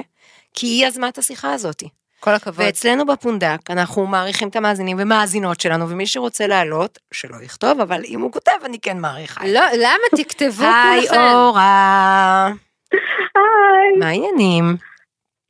[0.55, 1.83] כי היא יזמה את השיחה הזאת.
[2.25, 2.65] כל הכבוד.
[2.67, 8.21] ואצלנו בפונדק, אנחנו מעריכים את המאזינים ומאזינות שלנו, ומי שרוצה לעלות, שלא יכתוב, אבל אם
[8.21, 9.47] הוא כותב, אני כן מעריכה.
[9.47, 11.23] לא, למה תכתבו היי כולכם?
[11.35, 12.47] אורה,
[13.35, 14.77] היי, מה העניינים?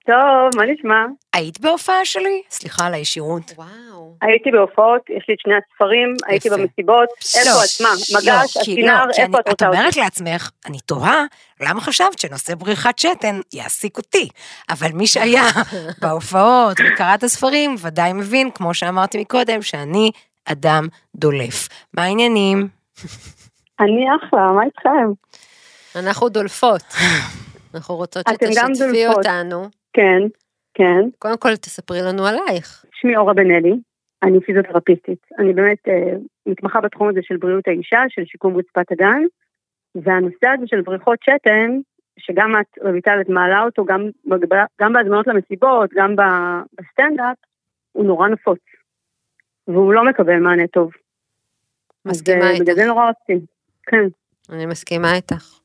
[0.06, 1.04] טוב, מה נשמע?
[1.32, 2.42] היית בהופעה שלי?
[2.50, 3.52] סליחה על הישירות.
[3.56, 4.16] וואו.
[4.22, 6.56] הייתי בהופעות, יש לי את שני הספרים, הייתי יפה.
[6.56, 7.80] במסיבות, איפה לא, את?
[7.82, 9.78] מה, לא, מגש, כי- הכינר, לא, איפה אני- את רוצה אותי?
[9.78, 11.24] אומרת לעצמך, אני תוהה,
[11.60, 14.28] למה חשבת שנושא בריחת שתן יעסיק אותי?
[14.70, 15.42] אבל מי שהיה
[16.02, 20.10] בהופעות וקרא את הספרים, ודאי מבין, כמו שאמרתי מקודם, שאני
[20.44, 20.86] אדם
[21.16, 21.68] דולף.
[21.94, 22.68] מה העניינים?
[23.80, 25.10] אני אחלה, מה איתכם?
[25.96, 26.82] אנחנו דולפות.
[27.74, 29.06] אנחנו רוצות אתם גם שתשתפי.
[29.06, 29.68] אותנו.
[29.94, 30.20] כן,
[30.74, 31.00] כן.
[31.18, 32.84] קודם כל, תספרי לנו עלייך.
[32.92, 33.72] שמי אורה בן אלי,
[34.22, 35.26] אני פיזיותרפיסטית.
[35.38, 39.22] אני באמת אה, מתמחה בתחום הזה של בריאות האישה, של שיקום רצפת הגן,
[39.94, 41.70] והנושא הזה של בריחות שתן,
[42.18, 44.08] שגם את, רויטל, את מעלה אותו גם,
[44.80, 46.16] גם בהזמנות למסיבות, גם
[46.78, 47.36] בסטנדאפ,
[47.92, 48.60] הוא נורא נפוץ.
[49.68, 50.92] והוא לא מקבל מענה טוב.
[52.04, 52.62] מסכימה אה, איתך.
[52.62, 53.46] בגלל זה נורא רציתי.
[53.86, 54.06] כן.
[54.50, 55.60] אני מסכימה איתך.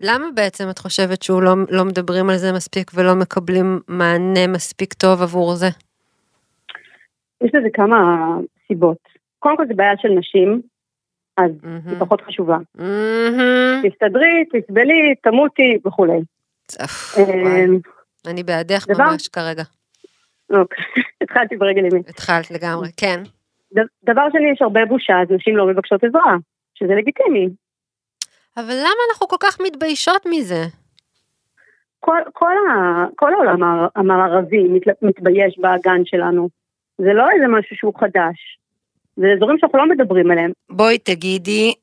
[0.00, 4.94] למה בעצם את חושבת שהוא לא, לא מדברים על זה מספיק ולא מקבלים מענה מספיק
[4.94, 5.66] טוב עבור זה?
[7.40, 7.96] יש לזה כמה
[8.66, 8.98] סיבות.
[9.38, 10.62] קודם כל זה בעיה של נשים,
[11.36, 11.88] אז מהמם.
[11.88, 12.56] היא פחות חשובה.
[12.74, 13.82] מהמם.
[13.82, 16.18] תסתדרי, תסבלי, תמותי וכולי.
[17.18, 17.78] אמ,
[18.26, 19.04] אני בעדך דבר?
[19.04, 19.62] ממש כרגע.
[20.50, 20.84] אוקיי,
[21.22, 22.02] התחלתי ברגל ימין.
[22.08, 23.22] התחלת לגמרי, כן.
[24.04, 26.36] דבר שני, יש הרבה בושה, אז נשים לא מבקשות עזרה,
[26.74, 27.48] שזה לגיטימי.
[28.56, 30.64] אבל למה אנחנו כל כך מתביישות מזה?
[32.00, 36.48] כל, כל, ה, כל העולם המערבי מת, מתבייש באגן שלנו.
[36.98, 38.58] זה לא איזה משהו שהוא חדש.
[39.16, 40.52] זה אזורים שאנחנו לא מדברים עליהם.
[40.70, 41.74] בואי תגידי,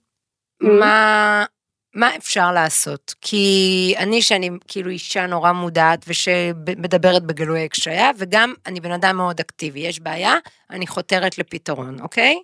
[0.64, 0.68] Mm.
[0.68, 1.46] מה...
[1.94, 3.14] מה אפשר לעשות?
[3.22, 9.40] כי אני שאני כאילו אישה נורא מודעת ושמדברת בגילויי קשייה, וגם אני בן אדם מאוד
[9.40, 9.80] אקטיבי.
[9.80, 10.34] יש בעיה,
[10.70, 12.40] אני חותרת לפתרון, אוקיי?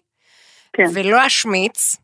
[0.73, 0.83] כן.
[0.93, 1.95] ולא אשמיץ,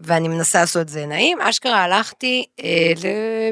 [0.00, 2.92] ואני מנסה לעשות את זה נעים, אשכרה הלכתי אה,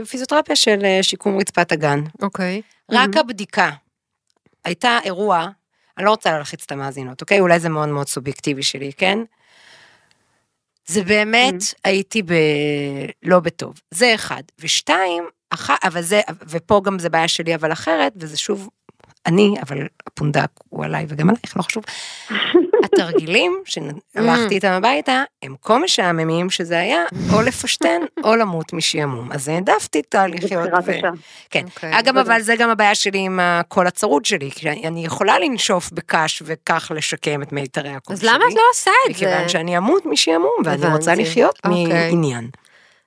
[0.01, 2.01] לפיזיותרפיה של אה, שיקום רצפת הגן.
[2.23, 2.63] אוקיי.
[2.91, 3.71] רק הבדיקה.
[4.65, 5.49] הייתה אירוע,
[5.99, 7.41] אני לא רוצה להלחיץ את המאזינות, אוקיי?
[7.41, 9.19] אולי זה מאוד מאוד סובייקטיבי שלי, כן?
[10.87, 11.55] זה באמת,
[11.85, 12.33] הייתי ב...
[13.23, 13.81] לא בטוב.
[13.91, 14.43] זה אחד.
[14.59, 15.71] ושתיים, אח...
[15.71, 18.69] אבל זה, ופה גם זה בעיה שלי, אבל אחרת, וזה שוב,
[19.27, 21.85] אני, אבל הפונדק הוא עליי וגם עלייך, לא חשוב.
[22.85, 29.33] התרגילים שהלכתי איתם הביתה, הם כה משעממים שזה היה או לפשטן או למות משעמום.
[29.33, 30.03] אז העדפתי.
[30.35, 30.93] בחירה ו-.
[31.51, 31.65] כן.
[31.65, 31.99] אוקיי.
[31.99, 36.43] אגב, אבל זה גם הבעיה שלי עם הקול הצרוד שלי, כי אני יכולה לנשוף בקש
[36.47, 38.29] וכך לשקם את מיתרי הקול אז שלי.
[38.29, 39.27] למה את לא עושה את זה?
[39.27, 40.95] מכיוון שאני אמות משעמום, ואני.
[40.95, 41.87] רוצה לחיות אוקיי.
[42.11, 42.49] מעניין.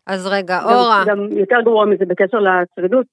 [0.08, 3.06] אז רגע, גם- אורה, גם יותר גרוע מזה בקשר לצרידות,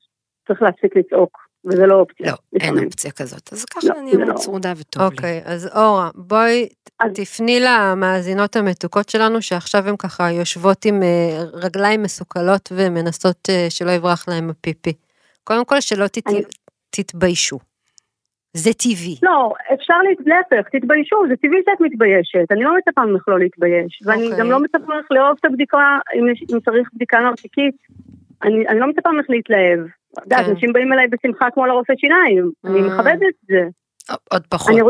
[0.48, 2.26] צריך להפסיק לצעוק, וזה לא אופציה.
[2.26, 2.84] לא, אין לפעמים.
[2.86, 3.52] אופציה כזאת.
[3.52, 4.34] אז ככה לא, אני אמות לא.
[4.34, 5.08] צרודה וטוב לי.
[5.08, 6.68] אוקיי, אז אורה, בואי
[7.00, 11.08] אז- תפני למאזינות המתוקות שלנו, שעכשיו הן ככה יושבות עם אה,
[11.52, 14.92] רגליים מסוכלות ומנסות אה, שלא יברח להן הפיפי.
[15.44, 16.42] קודם כל, שלא תת- אני-
[16.90, 17.58] תתביישו.
[18.56, 19.16] זה טבעי.
[19.22, 24.02] לא, אפשר לה- להפך, תתביישו, זה טבעי שאת מתביישת, אני לא מצפה ממך לא להתבייש,
[24.06, 24.38] ואני אוקיי.
[24.40, 25.78] גם לא מצפה ממך לאהוב את הבדיקה,
[26.18, 27.74] אם, יש, אם צריך בדיקה נרתיקית,
[28.42, 29.80] אני, אני לא מצפה ממך להתלהב.
[30.24, 30.50] יודעת, כן.
[30.50, 32.82] אנשים באים אליי בשמחה כמו לרופא שיניים, אני Mm.
[32.92, 33.62] מכבדת את זה.
[34.30, 34.70] עוד פחות.
[34.72, 34.80] אני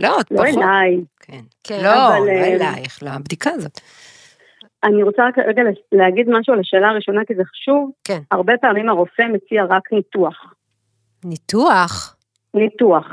[0.00, 0.58] לא, עוד לא פחות.
[0.62, 1.40] אליי, כן.
[1.64, 3.80] כן, לא, אבל, לא אה, אלייך, לבדיקה הזאת.
[4.84, 7.90] אני רוצה רק רגע להגיד משהו על השאלה הראשונה, כי זה חשוב.
[8.04, 8.18] כן.
[8.30, 10.54] הרבה פעמים הרופא מציע רק ניתוח.
[11.24, 12.16] ניתוח?
[12.54, 13.06] ניתוח.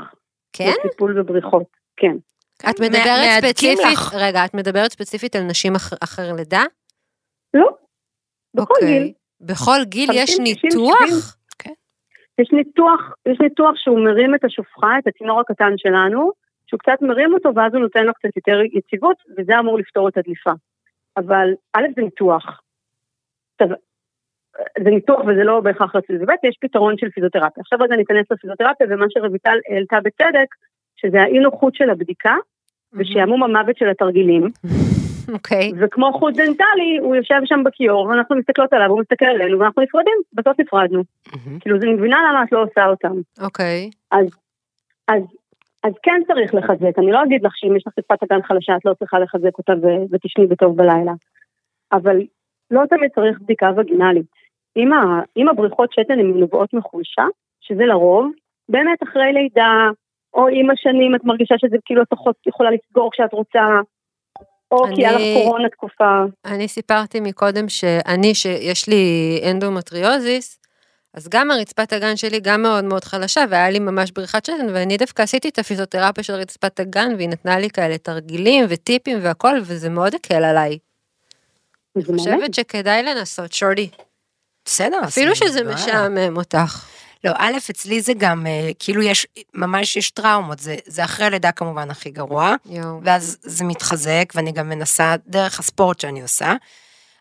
[0.52, 0.70] כן?
[0.84, 1.62] לטיפול בבריחות.
[1.96, 2.16] כן.
[2.70, 3.98] את מדברת ספציפית.
[4.14, 6.62] רגע, את מדברת ספציפית על נשים אח- אחר לידה?
[7.54, 7.68] לא,
[8.54, 8.88] בכל אוקיי.
[8.98, 9.12] גיל.
[9.40, 11.36] בכל גיל יש 50, 60, ניתוח?
[12.40, 16.30] יש ניתוח, יש ניתוח שהוא מרים את השופחה, את הצינור הקטן שלנו,
[16.66, 20.16] שהוא קצת מרים אותו ואז הוא נותן לו קצת יותר יציבות, וזה אמור לפתור את
[20.16, 20.50] הדליפה.
[21.16, 22.60] אבל א' זה ניתוח.
[24.84, 27.60] זה ניתוח וזה לא בהכרח רצוי, וב' יש פתרון של פיזיותרפיה.
[27.60, 30.54] עכשיו רגע ניכנס לפיזיותרפיה, ומה שרויטל העלתה בצדק,
[30.96, 32.34] שזה האי נוחות של הבדיקה,
[32.92, 34.50] ושעמום המוות של התרגילים,
[35.32, 35.72] אוקיי.
[35.80, 40.18] וכמו חוט דנטלי, הוא יושב שם בכיור, ואנחנו מסתכלות עליו, הוא מסתכל עלינו, ואנחנו נפרדים,
[40.32, 41.02] בסוף נפרדנו.
[41.60, 43.14] כאילו, אז אני מבינה למה את לא עושה אותם.
[43.42, 43.90] אוקיי.
[44.10, 44.26] אז,
[45.08, 45.22] אז,
[45.84, 48.84] אז כן צריך לחזק, אני לא אגיד לך שאם יש לך רצפת אגן חלשה, את
[48.84, 49.72] לא צריכה לחזק אותה
[50.10, 51.12] ותשני בטוב בלילה.
[51.92, 52.16] אבל
[52.70, 54.26] לא תמיד צריך בדיקה וגינלית.
[54.76, 57.24] אם, ה- אם הבריחות שתן הן נובעות מחולשה,
[57.60, 58.30] שזה לרוב,
[58.68, 59.90] באמת אחרי לידה,
[60.34, 62.08] או עם השנים את מרגישה שזה כאילו את
[62.46, 63.64] יכולה לסגור כשאת רוצה,
[64.72, 66.04] או כי היה לך אני- קורונה תקופה.
[66.44, 69.04] אני סיפרתי מקודם שאני, שיש לי
[69.50, 70.56] אנדומטריוזיס,
[71.14, 74.96] אז גם הרצפת האגן שלי גם מאוד מאוד חלשה, והיה לי ממש בריחת שתן, ואני
[74.96, 79.88] דווקא עשיתי את הפיזיותרפיה של רצפת האגן, והיא נתנה לי כאלה תרגילים וטיפים והכל, וזה
[79.88, 80.78] מאוד הקל עליי.
[81.96, 82.04] אני.
[82.18, 83.88] חושבת שכדאי לנסות, שורדי.
[84.64, 85.00] בסדר.
[85.04, 85.64] אפילו שזה.
[85.64, 86.86] משעמם אותך.
[87.24, 91.52] לא, א', אצלי זה גם, אה, כאילו יש, ממש יש טראומות, זה, זה אחרי לידה
[91.52, 93.00] כמובן הכי גרוע, יואו.
[93.04, 96.54] ואז זה מתחזק, ואני גם מנסה דרך הספורט שאני עושה,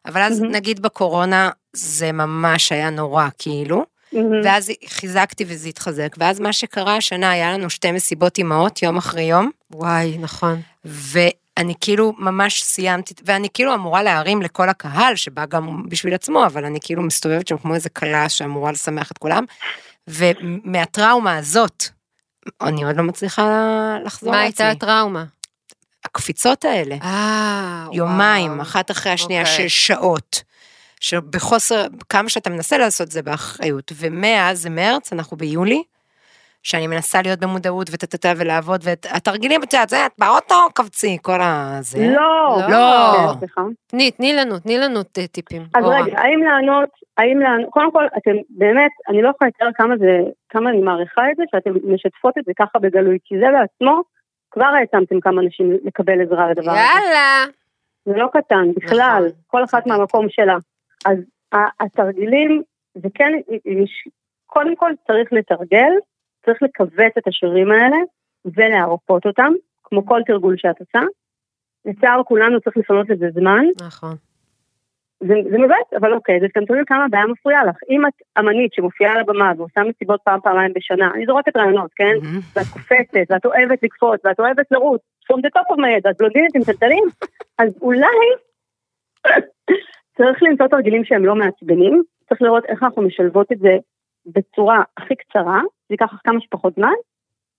[0.06, 0.56] אבל אז מהמם.
[0.56, 4.42] נגיד בקורונה, זה ממש היה נורא, כאילו, מהמם.
[4.44, 9.24] ואז חיזקתי וזה התחזק, ואז מה שקרה השנה, היה לנו שתי מסיבות אימהות, יום אחרי
[9.24, 10.62] יום, וואי, נכון.
[10.86, 16.66] ואני כאילו ממש סיימתי, ואני כאילו אמורה להרים לכל הקהל, שבא גם בשביל עצמו, אבל
[16.66, 19.46] אני כאילו מסתובבת שם כמו איזה כלה שאמורה לשמח את כולם,
[20.10, 21.86] ומהטראומה הזאת,
[22.62, 23.44] אני עוד לא מצליחה
[24.06, 24.78] לחזור מה הייתה לעצמי.
[24.78, 25.26] הטראומה?
[26.06, 28.62] הקפיצות האלה, אה, יומיים, וואו.
[28.62, 29.56] אחת אחרי השנייה, אוקיי.
[29.58, 30.44] של שעות.
[31.00, 35.84] שבחוסר, כמה שאתה מנסה לעשות זה באחריות, ומאז זה מרץ, אנחנו ביולי,
[36.64, 42.08] שאני מנסה להיות במודעות וטטטה ולעבוד, והתרגילים, את יודעת, זה, את באוטו, קבצי, כל הזה.
[42.16, 42.58] לא.
[42.70, 43.34] לא.
[43.40, 43.62] סליחה.
[43.88, 45.62] תני, תני לנו, תני לנו טיפים.
[45.74, 45.86] אז.
[45.86, 50.20] רגע, האם לענות, האם לענות, קודם כל, אתם באמת, אני לא יכולה לתאר כמה זה,
[50.50, 54.02] כמה אני מעריכה את זה, שאתם משתפות את זה ככה בגלוי, כי זה בעצמו,
[54.52, 56.80] כבר העצמתם כמה אנשים לקבל עזרה לדבר הזה.
[56.80, 57.46] יאללה.
[58.06, 59.40] זה לא קטן, בכלל, נכון.
[59.48, 60.58] כל אחת מהמקום שלה.
[61.06, 61.18] אז
[61.82, 62.62] התרגילים,
[62.96, 63.32] זה כן,
[63.66, 64.08] יש,
[64.46, 65.92] קודם כל צריך לתרגל,
[66.46, 67.98] צריך לכווץ את השרירים האלה
[68.46, 69.52] ולהרפות אותם,
[69.84, 71.00] כמו כל תרגול שאת עושה.
[71.86, 74.16] לצער כולנו צריך לפנות לזה זמן, נכון.
[75.20, 77.76] זה, זה מבאס, אבל אוקיי, זה גם תלוי כמה הבעיה מפריעה לך.
[77.90, 82.16] אם את אמנית שמופיעה על הבמה ועושה מסיבות פעם, פעמיים בשנה, אני זורקת רעיונות, כן?
[82.24, 82.40] מהמם.
[82.56, 86.64] ואת קופצת, ואת אוהבת לקפוץ, ואת אוהבת לרוץ, top of my head, ואת בלונדינית עם
[86.64, 87.04] טלטלים,
[87.58, 88.20] אז אולי
[90.18, 93.78] צריך למצוא תרגילים שהם לא מעצבנים, צריך לראות איך אנחנו משלבות את זה
[94.26, 96.94] בצורה הכי קצרה, זה ייקח לך כמה שפחות זמן,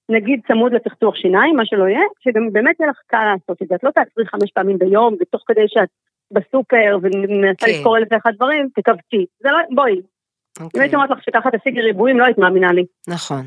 [0.09, 3.75] נגיד צמוד לצחצוח שיניים, מה שלא יהיה, שגם באמת יהיה לך קל לעשות את זה,
[3.75, 5.89] את לא תעצרי חמש פעמים ביום, ותוך כדי שאת
[6.31, 7.73] בסופר ומנסה כן.
[7.73, 9.27] לזכור אלף ואחד דברים, תכווצי.
[9.41, 12.85] זה לא, בואי, אם אוקיי, הייתי אומרת לך שככה תשיגי ריבועים, לא היית מאמינה לי.
[13.09, 13.43] נכון.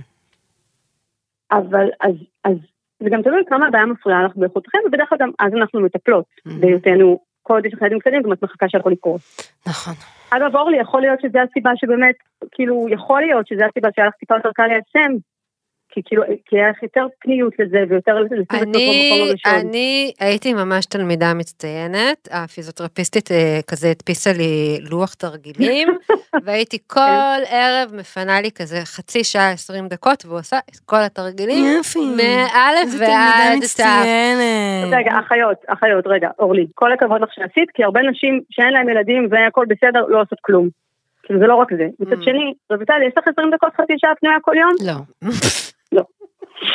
[1.52, 2.58] אבל אז, אז
[3.00, 6.62] זה גם תלוי כמה הבעיה מפריעה לך באיכותכם, ובדרך כלל גם אז אנחנו מטפלות מהמם.
[6.62, 9.54] בהיותנו קודש אחרי ילדים קטנים, גם את מחכה שהכל יקרוס.
[9.68, 9.94] נכון.
[10.30, 12.16] אגב, אורלי, יכול להיות שזה הסיבה שבאמת,
[12.52, 15.14] כאילו, יכול להיות שזה הסיבה שהיה לך טיפה יותר קל ליישם,
[15.94, 19.54] כי כאילו, כי היה לך יותר פניות לזה, ויותר לשים את במקום אני, הראשון.
[19.70, 25.88] אני הייתי ממש תלמידה מצטיינת, הפיזיוטרפיסטית אה, כזה הדפיסה לי לוח תרגילים,
[26.46, 31.66] והייתי כל ערב מפנה לי כזה חצי שעה, עשרים דקות, והוא עושה את כל התרגילים,
[31.78, 32.00] יופי.
[32.00, 33.58] מאלף איזה תלמידה ועד.
[33.58, 34.94] מצטיינת.
[34.94, 39.28] רגע, אחיות, אחיות, רגע, אורלי, כל הכבוד לך שעשית, כי הרבה נשים שאין להם ילדים
[39.32, 40.70] והכל בסדר, לא עושות כלום.
[41.24, 41.88] כאילו, זה לא רק זה.
[42.00, 42.26] מצד Mm.
[42.26, 44.72] שני, רויטל, יש לך 20 דקות חצי שעה פנויה כל יום?
[44.88, 45.30] לא.
[46.62, 46.68] לא.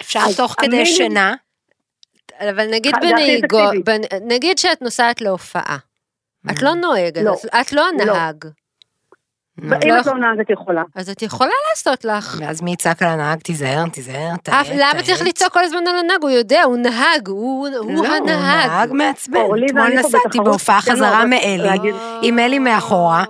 [0.00, 1.34] אפשר תוך כדי המינימום- שינה.
[2.40, 3.58] אבל נגיד הכי בנהיגו.
[3.84, 5.76] בנ- נגיד שאת נוסעת להופעה,
[6.50, 7.32] את לא נוהגת, לא.
[7.32, 8.44] אז את לא הנהג,
[9.58, 10.82] ואם לא את לא נהגת יכולה.
[10.96, 12.36] אז את יכולה לעשות לך.
[12.40, 15.22] ואז מי יצעק על הנהג, תיזהר, תיזהר, אף- למה צריך.
[15.22, 16.22] לצעוק כל הזמן על הנהג?
[16.22, 18.92] הוא יודע, הוא נהג, הוא הוא לא, הוא נהג הנהג.
[18.92, 19.40] מעצבן.
[19.66, 23.24] אתמול נסעתי בהופעה שתינו חזרה מאלי, עם אלי מאחורה,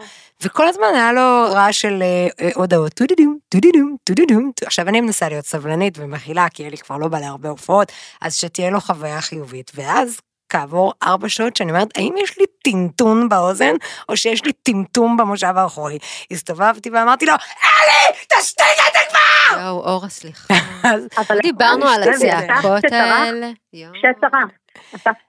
[0.45, 4.51] וכל הזמן היה לו רעש של אה, אה, הודעות, טודידום, טודידום, טודידום.
[4.67, 8.71] עכשיו אני מנסה להיות סבלנית ומכילה, כי אלי כבר לא בא להרבה הופעות, אז שתהיה
[8.71, 9.71] לו חוויה חיובית.
[9.75, 13.75] ואז כעבור ארבע שעות שאני אומרת, האם יש לי טינטון באוזן,
[14.09, 15.99] או שיש לי טמטום במושב האחורי?
[16.31, 19.61] הסתובבתי ואמרתי לו, אלי, תשתיק את זה כבר!
[19.61, 20.55] יואו, אורה, סליחה.
[21.43, 23.51] דיברנו על חושבת, הצעקות האלה.
[23.73, 23.93] יואו.
[23.95, 25.24] שטרחת.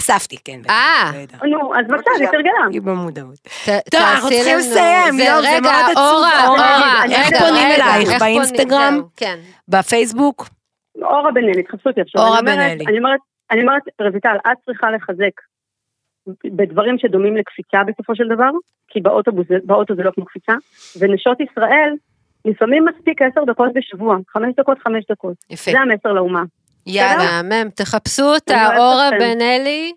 [0.00, 0.60] אספתי, כן.
[0.70, 1.10] אה.
[1.50, 2.64] נו, אז בבקשה, זה תרגלה.
[2.72, 3.38] היא במודעות.
[3.90, 5.96] טוב, אנחנו צריכים לסיים, זה- ליאור, זה מאוד עצוב.
[5.96, 8.20] אורה, אורה, אורה, איך פונים אלייך?
[8.20, 9.00] באינסטגרם?
[9.16, 9.38] כן.
[9.68, 10.48] בפייסבוק?
[11.02, 12.22] אורה בן אלי, תחפשו אותי עכשיו.
[12.22, 12.84] אורה בן אלי.
[12.86, 15.34] אני אומרת, אני אומרת, רויטל, את צריכה לחזק
[16.56, 18.50] בדברים שדומים לקפיצה בסופו של דבר,
[18.88, 20.52] כי באוטובוס, באוטו זה לא כמו קפיצה,
[20.98, 21.94] ונשות ישראל,
[22.44, 25.34] לפעמים מספיק עשר דקות בשבוע, חמש דקות, חמש דקות.
[25.50, 25.70] יפה.
[25.70, 26.42] זה המסר לאומה.
[26.86, 27.42] יאללה.
[27.42, 29.10] מהמם, תחפשו אותה, אורה.
[29.10, 29.92] בן אלי,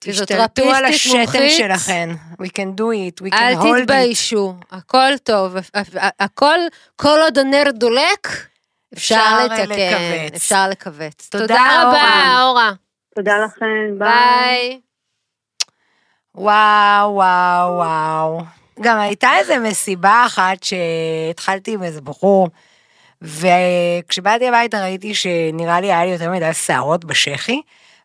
[0.00, 1.52] תשתלטו על השתן מומחית.
[1.58, 2.10] שלכן.
[2.42, 3.80] We can do it, we אל can hold it.
[3.82, 5.56] תתביישו, הכל טוב,
[6.20, 6.58] הכל,
[6.96, 8.46] כל עוד הנר דולק,
[8.94, 10.34] אפשר לתקן.
[10.36, 11.28] אפשר לכווץ.
[11.30, 12.72] תודה, רבה, אורה.
[13.14, 14.08] תודה לכם, ביי.
[14.08, 14.80] ביי.
[16.34, 18.40] וואו, וואו, וואו.
[18.80, 22.48] גם הייתה איזה מסיבה אחת שהתחלתי עם איזה בחור,
[23.22, 27.60] וכשבאתי הביתה ראיתי שנראה לי היה לי יותר מדי שערות בשחי,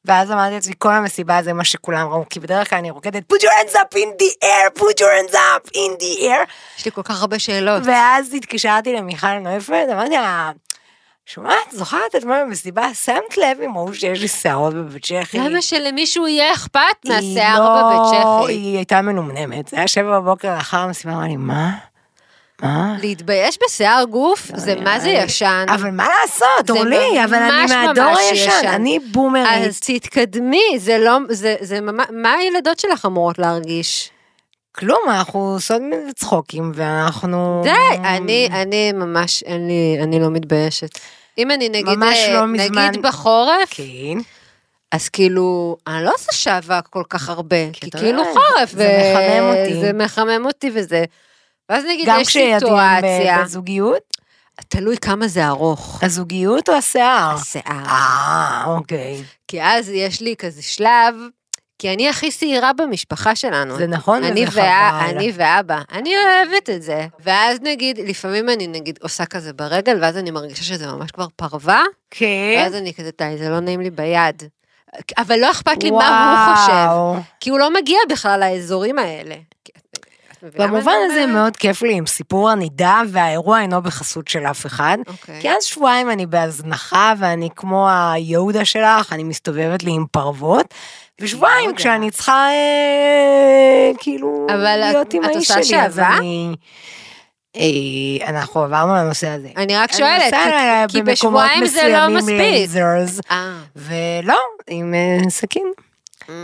[0.06, 3.38] ואז אמרתי לעצמי, כל המסיבה זה מה שכולם ראו, כי בדרך כלל אני רוקדת, put
[3.38, 6.50] your hands up in the air, put your hands up in the air,
[6.80, 7.84] יש לי כל כך הרבה שאלות.
[7.86, 10.52] ואז התקשרתי למיכל נויפלד, אמרתי לה,
[11.26, 15.38] שומעת, זוכרת אתמול במסיבה, שמת לב אם ראו שיש לי שערות בבית שחי?
[15.38, 18.54] למה שלמישהו יהיה אכפת מהשיער לא- בבית שחי?
[18.54, 21.72] היא הייתה מנומנמת, זה היה שבע בבוקר לאחר המסיבה, אמרה לי, מה?
[22.66, 22.96] מה?
[23.02, 25.66] להתבייש בשיער גוף, זה מה זה אני- ישן.
[25.70, 28.68] אבל מה לעשות, זה אורלי, אבל אני מהדור הישן, ישן.
[28.68, 29.68] אני בומרית.
[29.68, 34.10] אז תתקדמי, זה לא, זה, זה ממש, מה הילדות שלך אמורות להרגיש?
[34.76, 37.62] כלום, אנחנו עושות מזה צחוקים, ואנחנו...
[37.64, 37.72] די,
[38.04, 41.00] אני, אני ממש, אין לי, אני לא מתביישת.
[41.38, 44.18] אם אני נגיד, אה, לא מזמן- נגיד בחורף, כן.
[44.92, 49.80] אז כאילו, אני לא עושה שעווה כל כך הרבה, כי כאילו חורף, זה מחמם אותי.
[49.82, 51.04] זה מחמם אותי וזה.
[51.70, 54.02] ואז נגיד גם יש כשילדים סיטואציה, בזוגיות?
[54.68, 56.04] תלוי כמה זה ארוך.
[56.04, 57.36] הזוגיות או השיער?
[57.36, 57.86] השיער.
[57.88, 59.24] אה, אוקיי.
[59.48, 61.16] כי אז יש לי כזה שלב,
[61.80, 63.78] כי אני הכי שעירה במשפחה שלנו.
[63.78, 65.18] זה נכון אני, וזה ואה, חבל.
[65.18, 67.08] אני ואבא, אני אוהבת את זה.
[67.20, 71.84] ואז נגיד, לפעמים אני נגיד עושה כזה ברגל, ואז אני מרגישה שזה ממש כבר פרווה,
[72.12, 72.56] כן.
[72.58, 74.44] ואז אני כזה, די, זה לא נעים לי ביד.
[75.18, 77.16] אבל לא אכפת לי מה הוא חושב, וואו.
[77.40, 79.36] כי הוא לא מגיע בכלל לאזורים האלה.
[80.58, 81.26] במובן הזה?
[81.26, 84.98] מאוד כיף לי עם סיפור הנידה, והאירוע אינו בחסות של אף אחד.
[85.08, 85.42] אוקיי.
[85.42, 90.74] כי אז שבועיים אני בהזנחה, ואני כמו היהודה שלך, אני מסתובבת לי עם פרוות,
[91.22, 91.76] ושבועיים.
[91.76, 96.18] כשאני צריכה אה, כאילו אבל את- להיות עם את האיש עושה שלי, אז שעווה?
[96.18, 96.56] אני...
[97.56, 97.62] אה,
[98.30, 99.48] אנחנו עברנו לנושא הזה.
[99.58, 100.34] אני רק שואלת,
[100.92, 102.70] כי- בשבועיים זה לא מספיק.
[103.32, 105.72] אה, ולא, עם אה, סכין.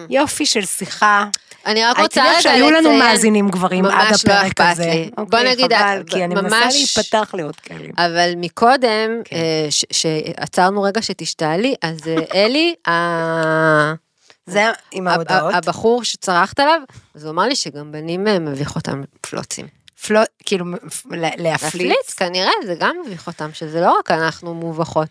[0.09, 1.25] יופי של שיחה.
[1.65, 4.85] אני רק רוצה רגע שהיו לנו לציין- מאזינים גברים עד ממש לא הפרק אכפת הזה.
[4.85, 5.09] לי.
[5.15, 7.87] בוא אוקיי, נגיד, חבל, כי אני מנסה להיפתח לעוד כאלה.
[7.97, 9.35] אבל מקודם, כן.
[9.35, 13.93] אה, ש- שעצרנו רגע שתשתעלי, אז אה, אלי, ה-
[14.45, 15.53] זה עם ההודעות.
[15.53, 16.81] הבחור שצרחת עליו,
[17.15, 19.67] אז הוא אמר לי שגם בנים אה, מביך אותם פלוצים.
[20.07, 20.65] פלו, כאילו,
[21.11, 21.39] להפליץ.
[21.39, 25.07] להפליץ, כנראה, זה גם מביך אותם, שזה לא רק אנחנו מובכות,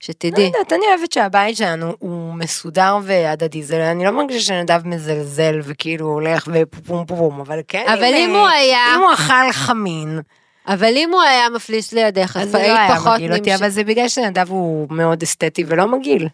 [0.00, 0.06] Hmm.
[0.08, 0.44] לא שתדעי.
[0.44, 6.06] יודעת, אני אוהבת שהבית שלנו הוא מסודר והדדי, זה, אני לא מרגישה שנדב מזלזל וכאילו
[6.06, 10.20] הולך ופופום פופום, אבל כן, אבל אם אה, הוא היה, אם הוא אכל חמין,
[10.66, 13.54] אבל אם הוא היה מפליץ לידך, אז לא היית היה פחות מגעיל אותי.
[13.54, 16.28] אבל זה בגלל שנדב הוא מאוד אסתטי ולא מגעיל.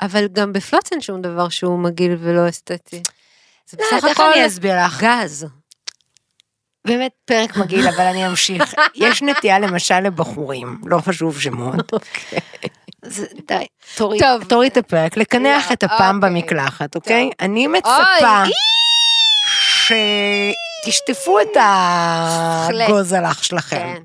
[0.00, 3.02] אבל גם בפלוץ אין שום דבר שהוא מגעיל ולא אסתטי.
[3.66, 5.02] זה לא, בסך הכל אני אסביר לך?
[5.02, 5.46] גז.
[6.84, 8.74] באמת פרק מגעיל, אבל אני אמשיך.
[8.94, 11.92] יש נטייה למשל לבחורים, לא חשוב שמות.
[13.10, 14.44] זה- די, תורי טוב.
[14.44, 16.30] תורי את הפרק, לקנח לא, את הפעם אוקיי.
[16.30, 17.30] במקלחת, אוקיי?
[17.40, 18.42] אני מצפה!
[20.84, 23.76] שתשטפו את הגוזלח שלכם.
[23.96, 24.02] כן.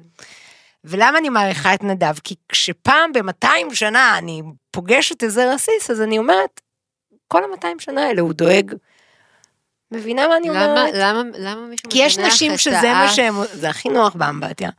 [0.84, 2.14] ולמה אני מעריכה את נדב?
[2.24, 4.42] כי כשפעם ב-200 שנה אני
[4.72, 6.62] פוגשת איזה רסיס, אז אני אומרת,
[7.28, 8.74] כל ה-200 שנה האלה הוא דואג.
[9.92, 10.94] מבינה מה אני למה, אומרת?
[10.94, 13.08] למה, למה מישהו כי יש נשים שזה מה?
[13.08, 14.70] שהם, זה הכי נוח באמבטיה.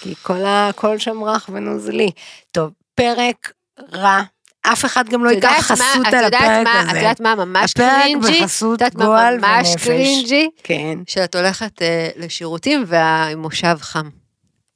[0.00, 2.10] כי כל הכל שם רך ונוזלי.
[2.52, 3.52] טוב, פרק
[3.92, 4.20] רע.
[4.62, 5.78] אף אחד גם לא ייקח חסות
[6.12, 6.90] מה- על יודעת הפרק מה- הזה.
[6.90, 8.40] את יודעת מה ממש הפרק cringy?
[8.42, 9.84] בחסות את יודעת מה גועל ממש ונפש.
[9.84, 10.48] Cringy?
[10.62, 10.98] כן.
[11.06, 14.08] שאת הולכת אה, לשירותים והמושב חם.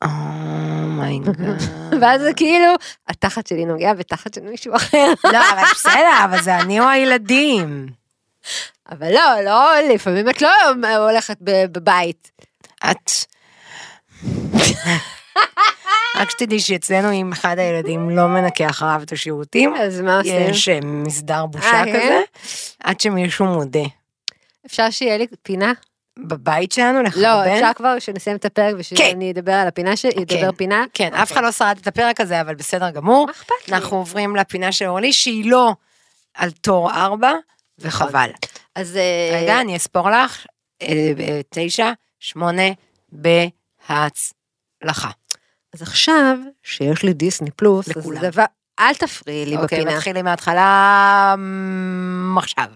[0.05, 1.37] Oh my God.
[2.01, 2.73] ואז זה כאילו,
[3.09, 5.13] התחת שלי נוגע בתחת של מישהו אחר.
[5.25, 7.87] לא, אבל בסדר, אבל זה אני או הילדים.
[8.91, 10.49] אבל לא, לא, לפעמים את לא
[11.11, 12.31] הולכת ב- בבית.
[12.91, 13.11] את...
[16.23, 20.51] רק שתדעי שאצלנו אם אחד הילדים לא מנקה אחריו את השירותים, אז מה עושים?
[20.51, 22.01] יש מסדר בושה אה, כן?
[22.01, 22.21] כזה,
[22.85, 23.85] עד שמישהו מודה.
[24.67, 25.73] אפשר שיהיה לי פינה?
[26.19, 27.55] בבית שלנו, לך לא.
[27.55, 28.81] אפשר כבר שנסיים את הפרק כן.
[28.81, 30.37] ושאני אדבר על הפינה שלי, כן.
[30.37, 30.85] אדבר פינה.
[30.95, 33.27] כן, אף אחד לא שרד את הפרק הזה, אבל בסדר גמור.
[33.27, 33.75] מה אכפת לי?
[33.75, 35.75] אנחנו עוברים לפינה של אורלי, שהיא לא
[36.35, 37.33] על תור ארבע,
[37.79, 38.31] וחבל.
[38.75, 38.97] אז...
[38.97, 40.47] אה, רגע, אני אספור לך.
[40.83, 42.69] אה, אה, תשע, שמונה,
[43.13, 45.11] בהצלחה.
[45.75, 48.21] אז עכשיו, שיש לי דיסני פלוס, אז לכולם.
[48.21, 48.45] זה דבר...
[48.81, 49.97] אל תפריעי לי אוקיי, בפינה.
[49.97, 52.67] מתחילים מההתחלה מ, עכשיו.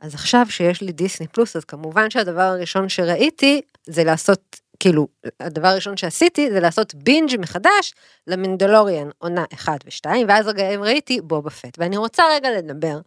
[0.00, 5.08] אז עכשיו שיש לי דיסני פלוס, אז כמובן שהדבר הראשון שראיתי זה לעשות, כאילו,
[5.40, 7.94] הדבר הראשון שעשיתי זה לעשות בינג' מחדש
[8.26, 11.78] למנדלוריאן, עונה 1 ו-2, ואז רגע ראיתי בובה פט.
[11.78, 12.98] ואני רוצה רגע לדבר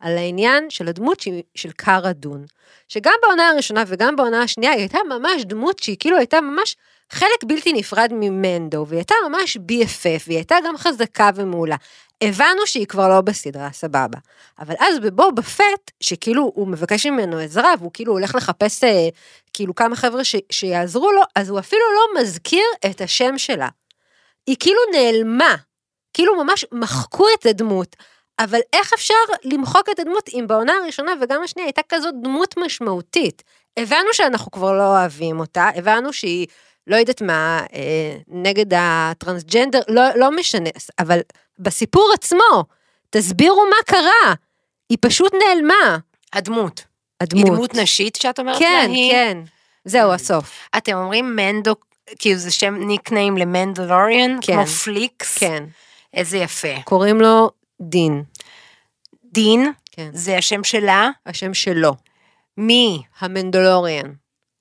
[0.00, 2.44] על העניין של הדמות שהיא- של קארה דון,
[2.88, 6.76] שגם בעונה הראשונה וגם בעונה השנייה היא הייתה ממש דמות שהיא כאילו הייתה ממש
[7.10, 11.76] חלק בלתי נפרד ממנדו, והיא הייתה ממש BFF, והיא הייתה גם חזקה ומעולה.
[12.22, 14.18] הבנו שהיא כבר לא בסדרה, סבבה.
[14.58, 19.08] אבל אז בבובה פט, שכאילו הוא מבקש ממנו עזרה, והוא כאילו הולך לחפש אה,
[19.54, 23.68] כאילו כמה חבר'ה ש, שיעזרו לו, אז הוא אפילו לא מזכיר את השם שלה.
[24.46, 25.54] היא כאילו נעלמה,
[26.14, 27.96] כאילו ממש מחקו את הדמות.
[28.38, 33.42] אבל איך אפשר למחוק את הדמות אם בעונה הראשונה וגם השנייה הייתה כזאת דמות משמעותית?
[33.76, 36.46] הבנו שאנחנו כבר לא אוהבים אותה, הבנו שהיא,
[36.86, 41.18] לא יודעת מה, אה, נגד הטרנסג'נדר, לא, לא משנה, אבל
[41.58, 42.64] בסיפור עצמו,
[43.10, 44.34] תסבירו מה קרה.
[44.88, 45.98] היא פשוט נעלמה,
[46.32, 46.84] הדמות.
[47.20, 47.44] הדמות.
[47.46, 48.86] היא דמות נשית שאת אומרת כן?
[48.90, 49.38] היא- כן.
[49.84, 50.68] זהו, הסוף.
[50.76, 51.74] אתם אומרים מנדו,
[52.18, 54.38] כאילו זה שם ניקניים למנדלוריאן?
[54.40, 54.52] כן.
[54.54, 55.38] כמו פליקס?
[55.38, 55.64] כן.
[56.14, 56.82] איזה יפה.
[56.84, 58.22] קוראים לו דין.
[59.32, 60.10] דין, כן.
[60.12, 61.10] זה השם שלה?
[61.26, 61.94] השם שלו.
[62.56, 63.02] מי?
[63.20, 64.12] המנדלוריאן.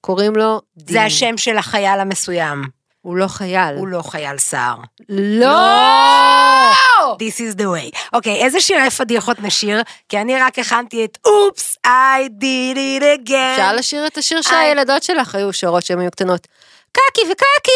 [0.01, 0.93] קוראים לו דין.
[0.93, 2.80] זה השם של החייל המסוים.
[3.01, 3.75] הוא לא חייל.
[3.75, 4.75] הוא לא חייל סער.
[5.09, 6.71] לא!
[7.15, 7.99] This is the way.
[8.13, 9.81] אוקיי, איזה שירי פדיחות נשיר?
[10.09, 13.53] כי אני רק הכנתי את אופס, I did it again.
[13.53, 14.43] אפשר לשיר את השיר איי.
[14.43, 16.47] שהילדות שלך היו שרות שהן היו קטנות.
[16.91, 17.71] קקי וקקי,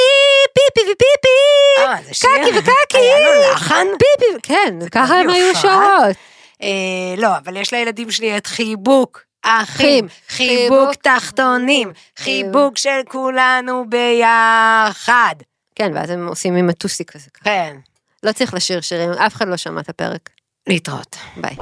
[0.53, 2.30] פיפי ופיפי, אה, זה שיר.
[2.41, 3.88] קקי וקקי, היה לו לחן?
[3.99, 5.55] פיפי, כן, ככה כזה היו.
[5.55, 6.15] שרות.
[6.61, 9.21] אה, לא, אבל יש לילדים שלי את חיבוק.
[9.45, 15.35] אחים, חיבוק תחתונים, חיבוק של כולנו ביחד.
[15.75, 17.29] כן, ואז הם עושים עם הטוסי כזה.
[17.43, 17.77] כן,
[18.23, 20.29] לא צריך לשיר שירים, אף אחד לא שמע את הפרק.
[20.67, 21.15] להתראות.
[21.37, 21.55] ביי.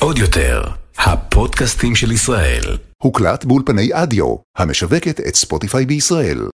[0.00, 0.62] עוד יותר,
[0.98, 2.78] הפודקאסטים של ישראל.
[3.02, 6.48] הוקלט באולפני אדיו, המשווקת את ספוטיפיי בישראל.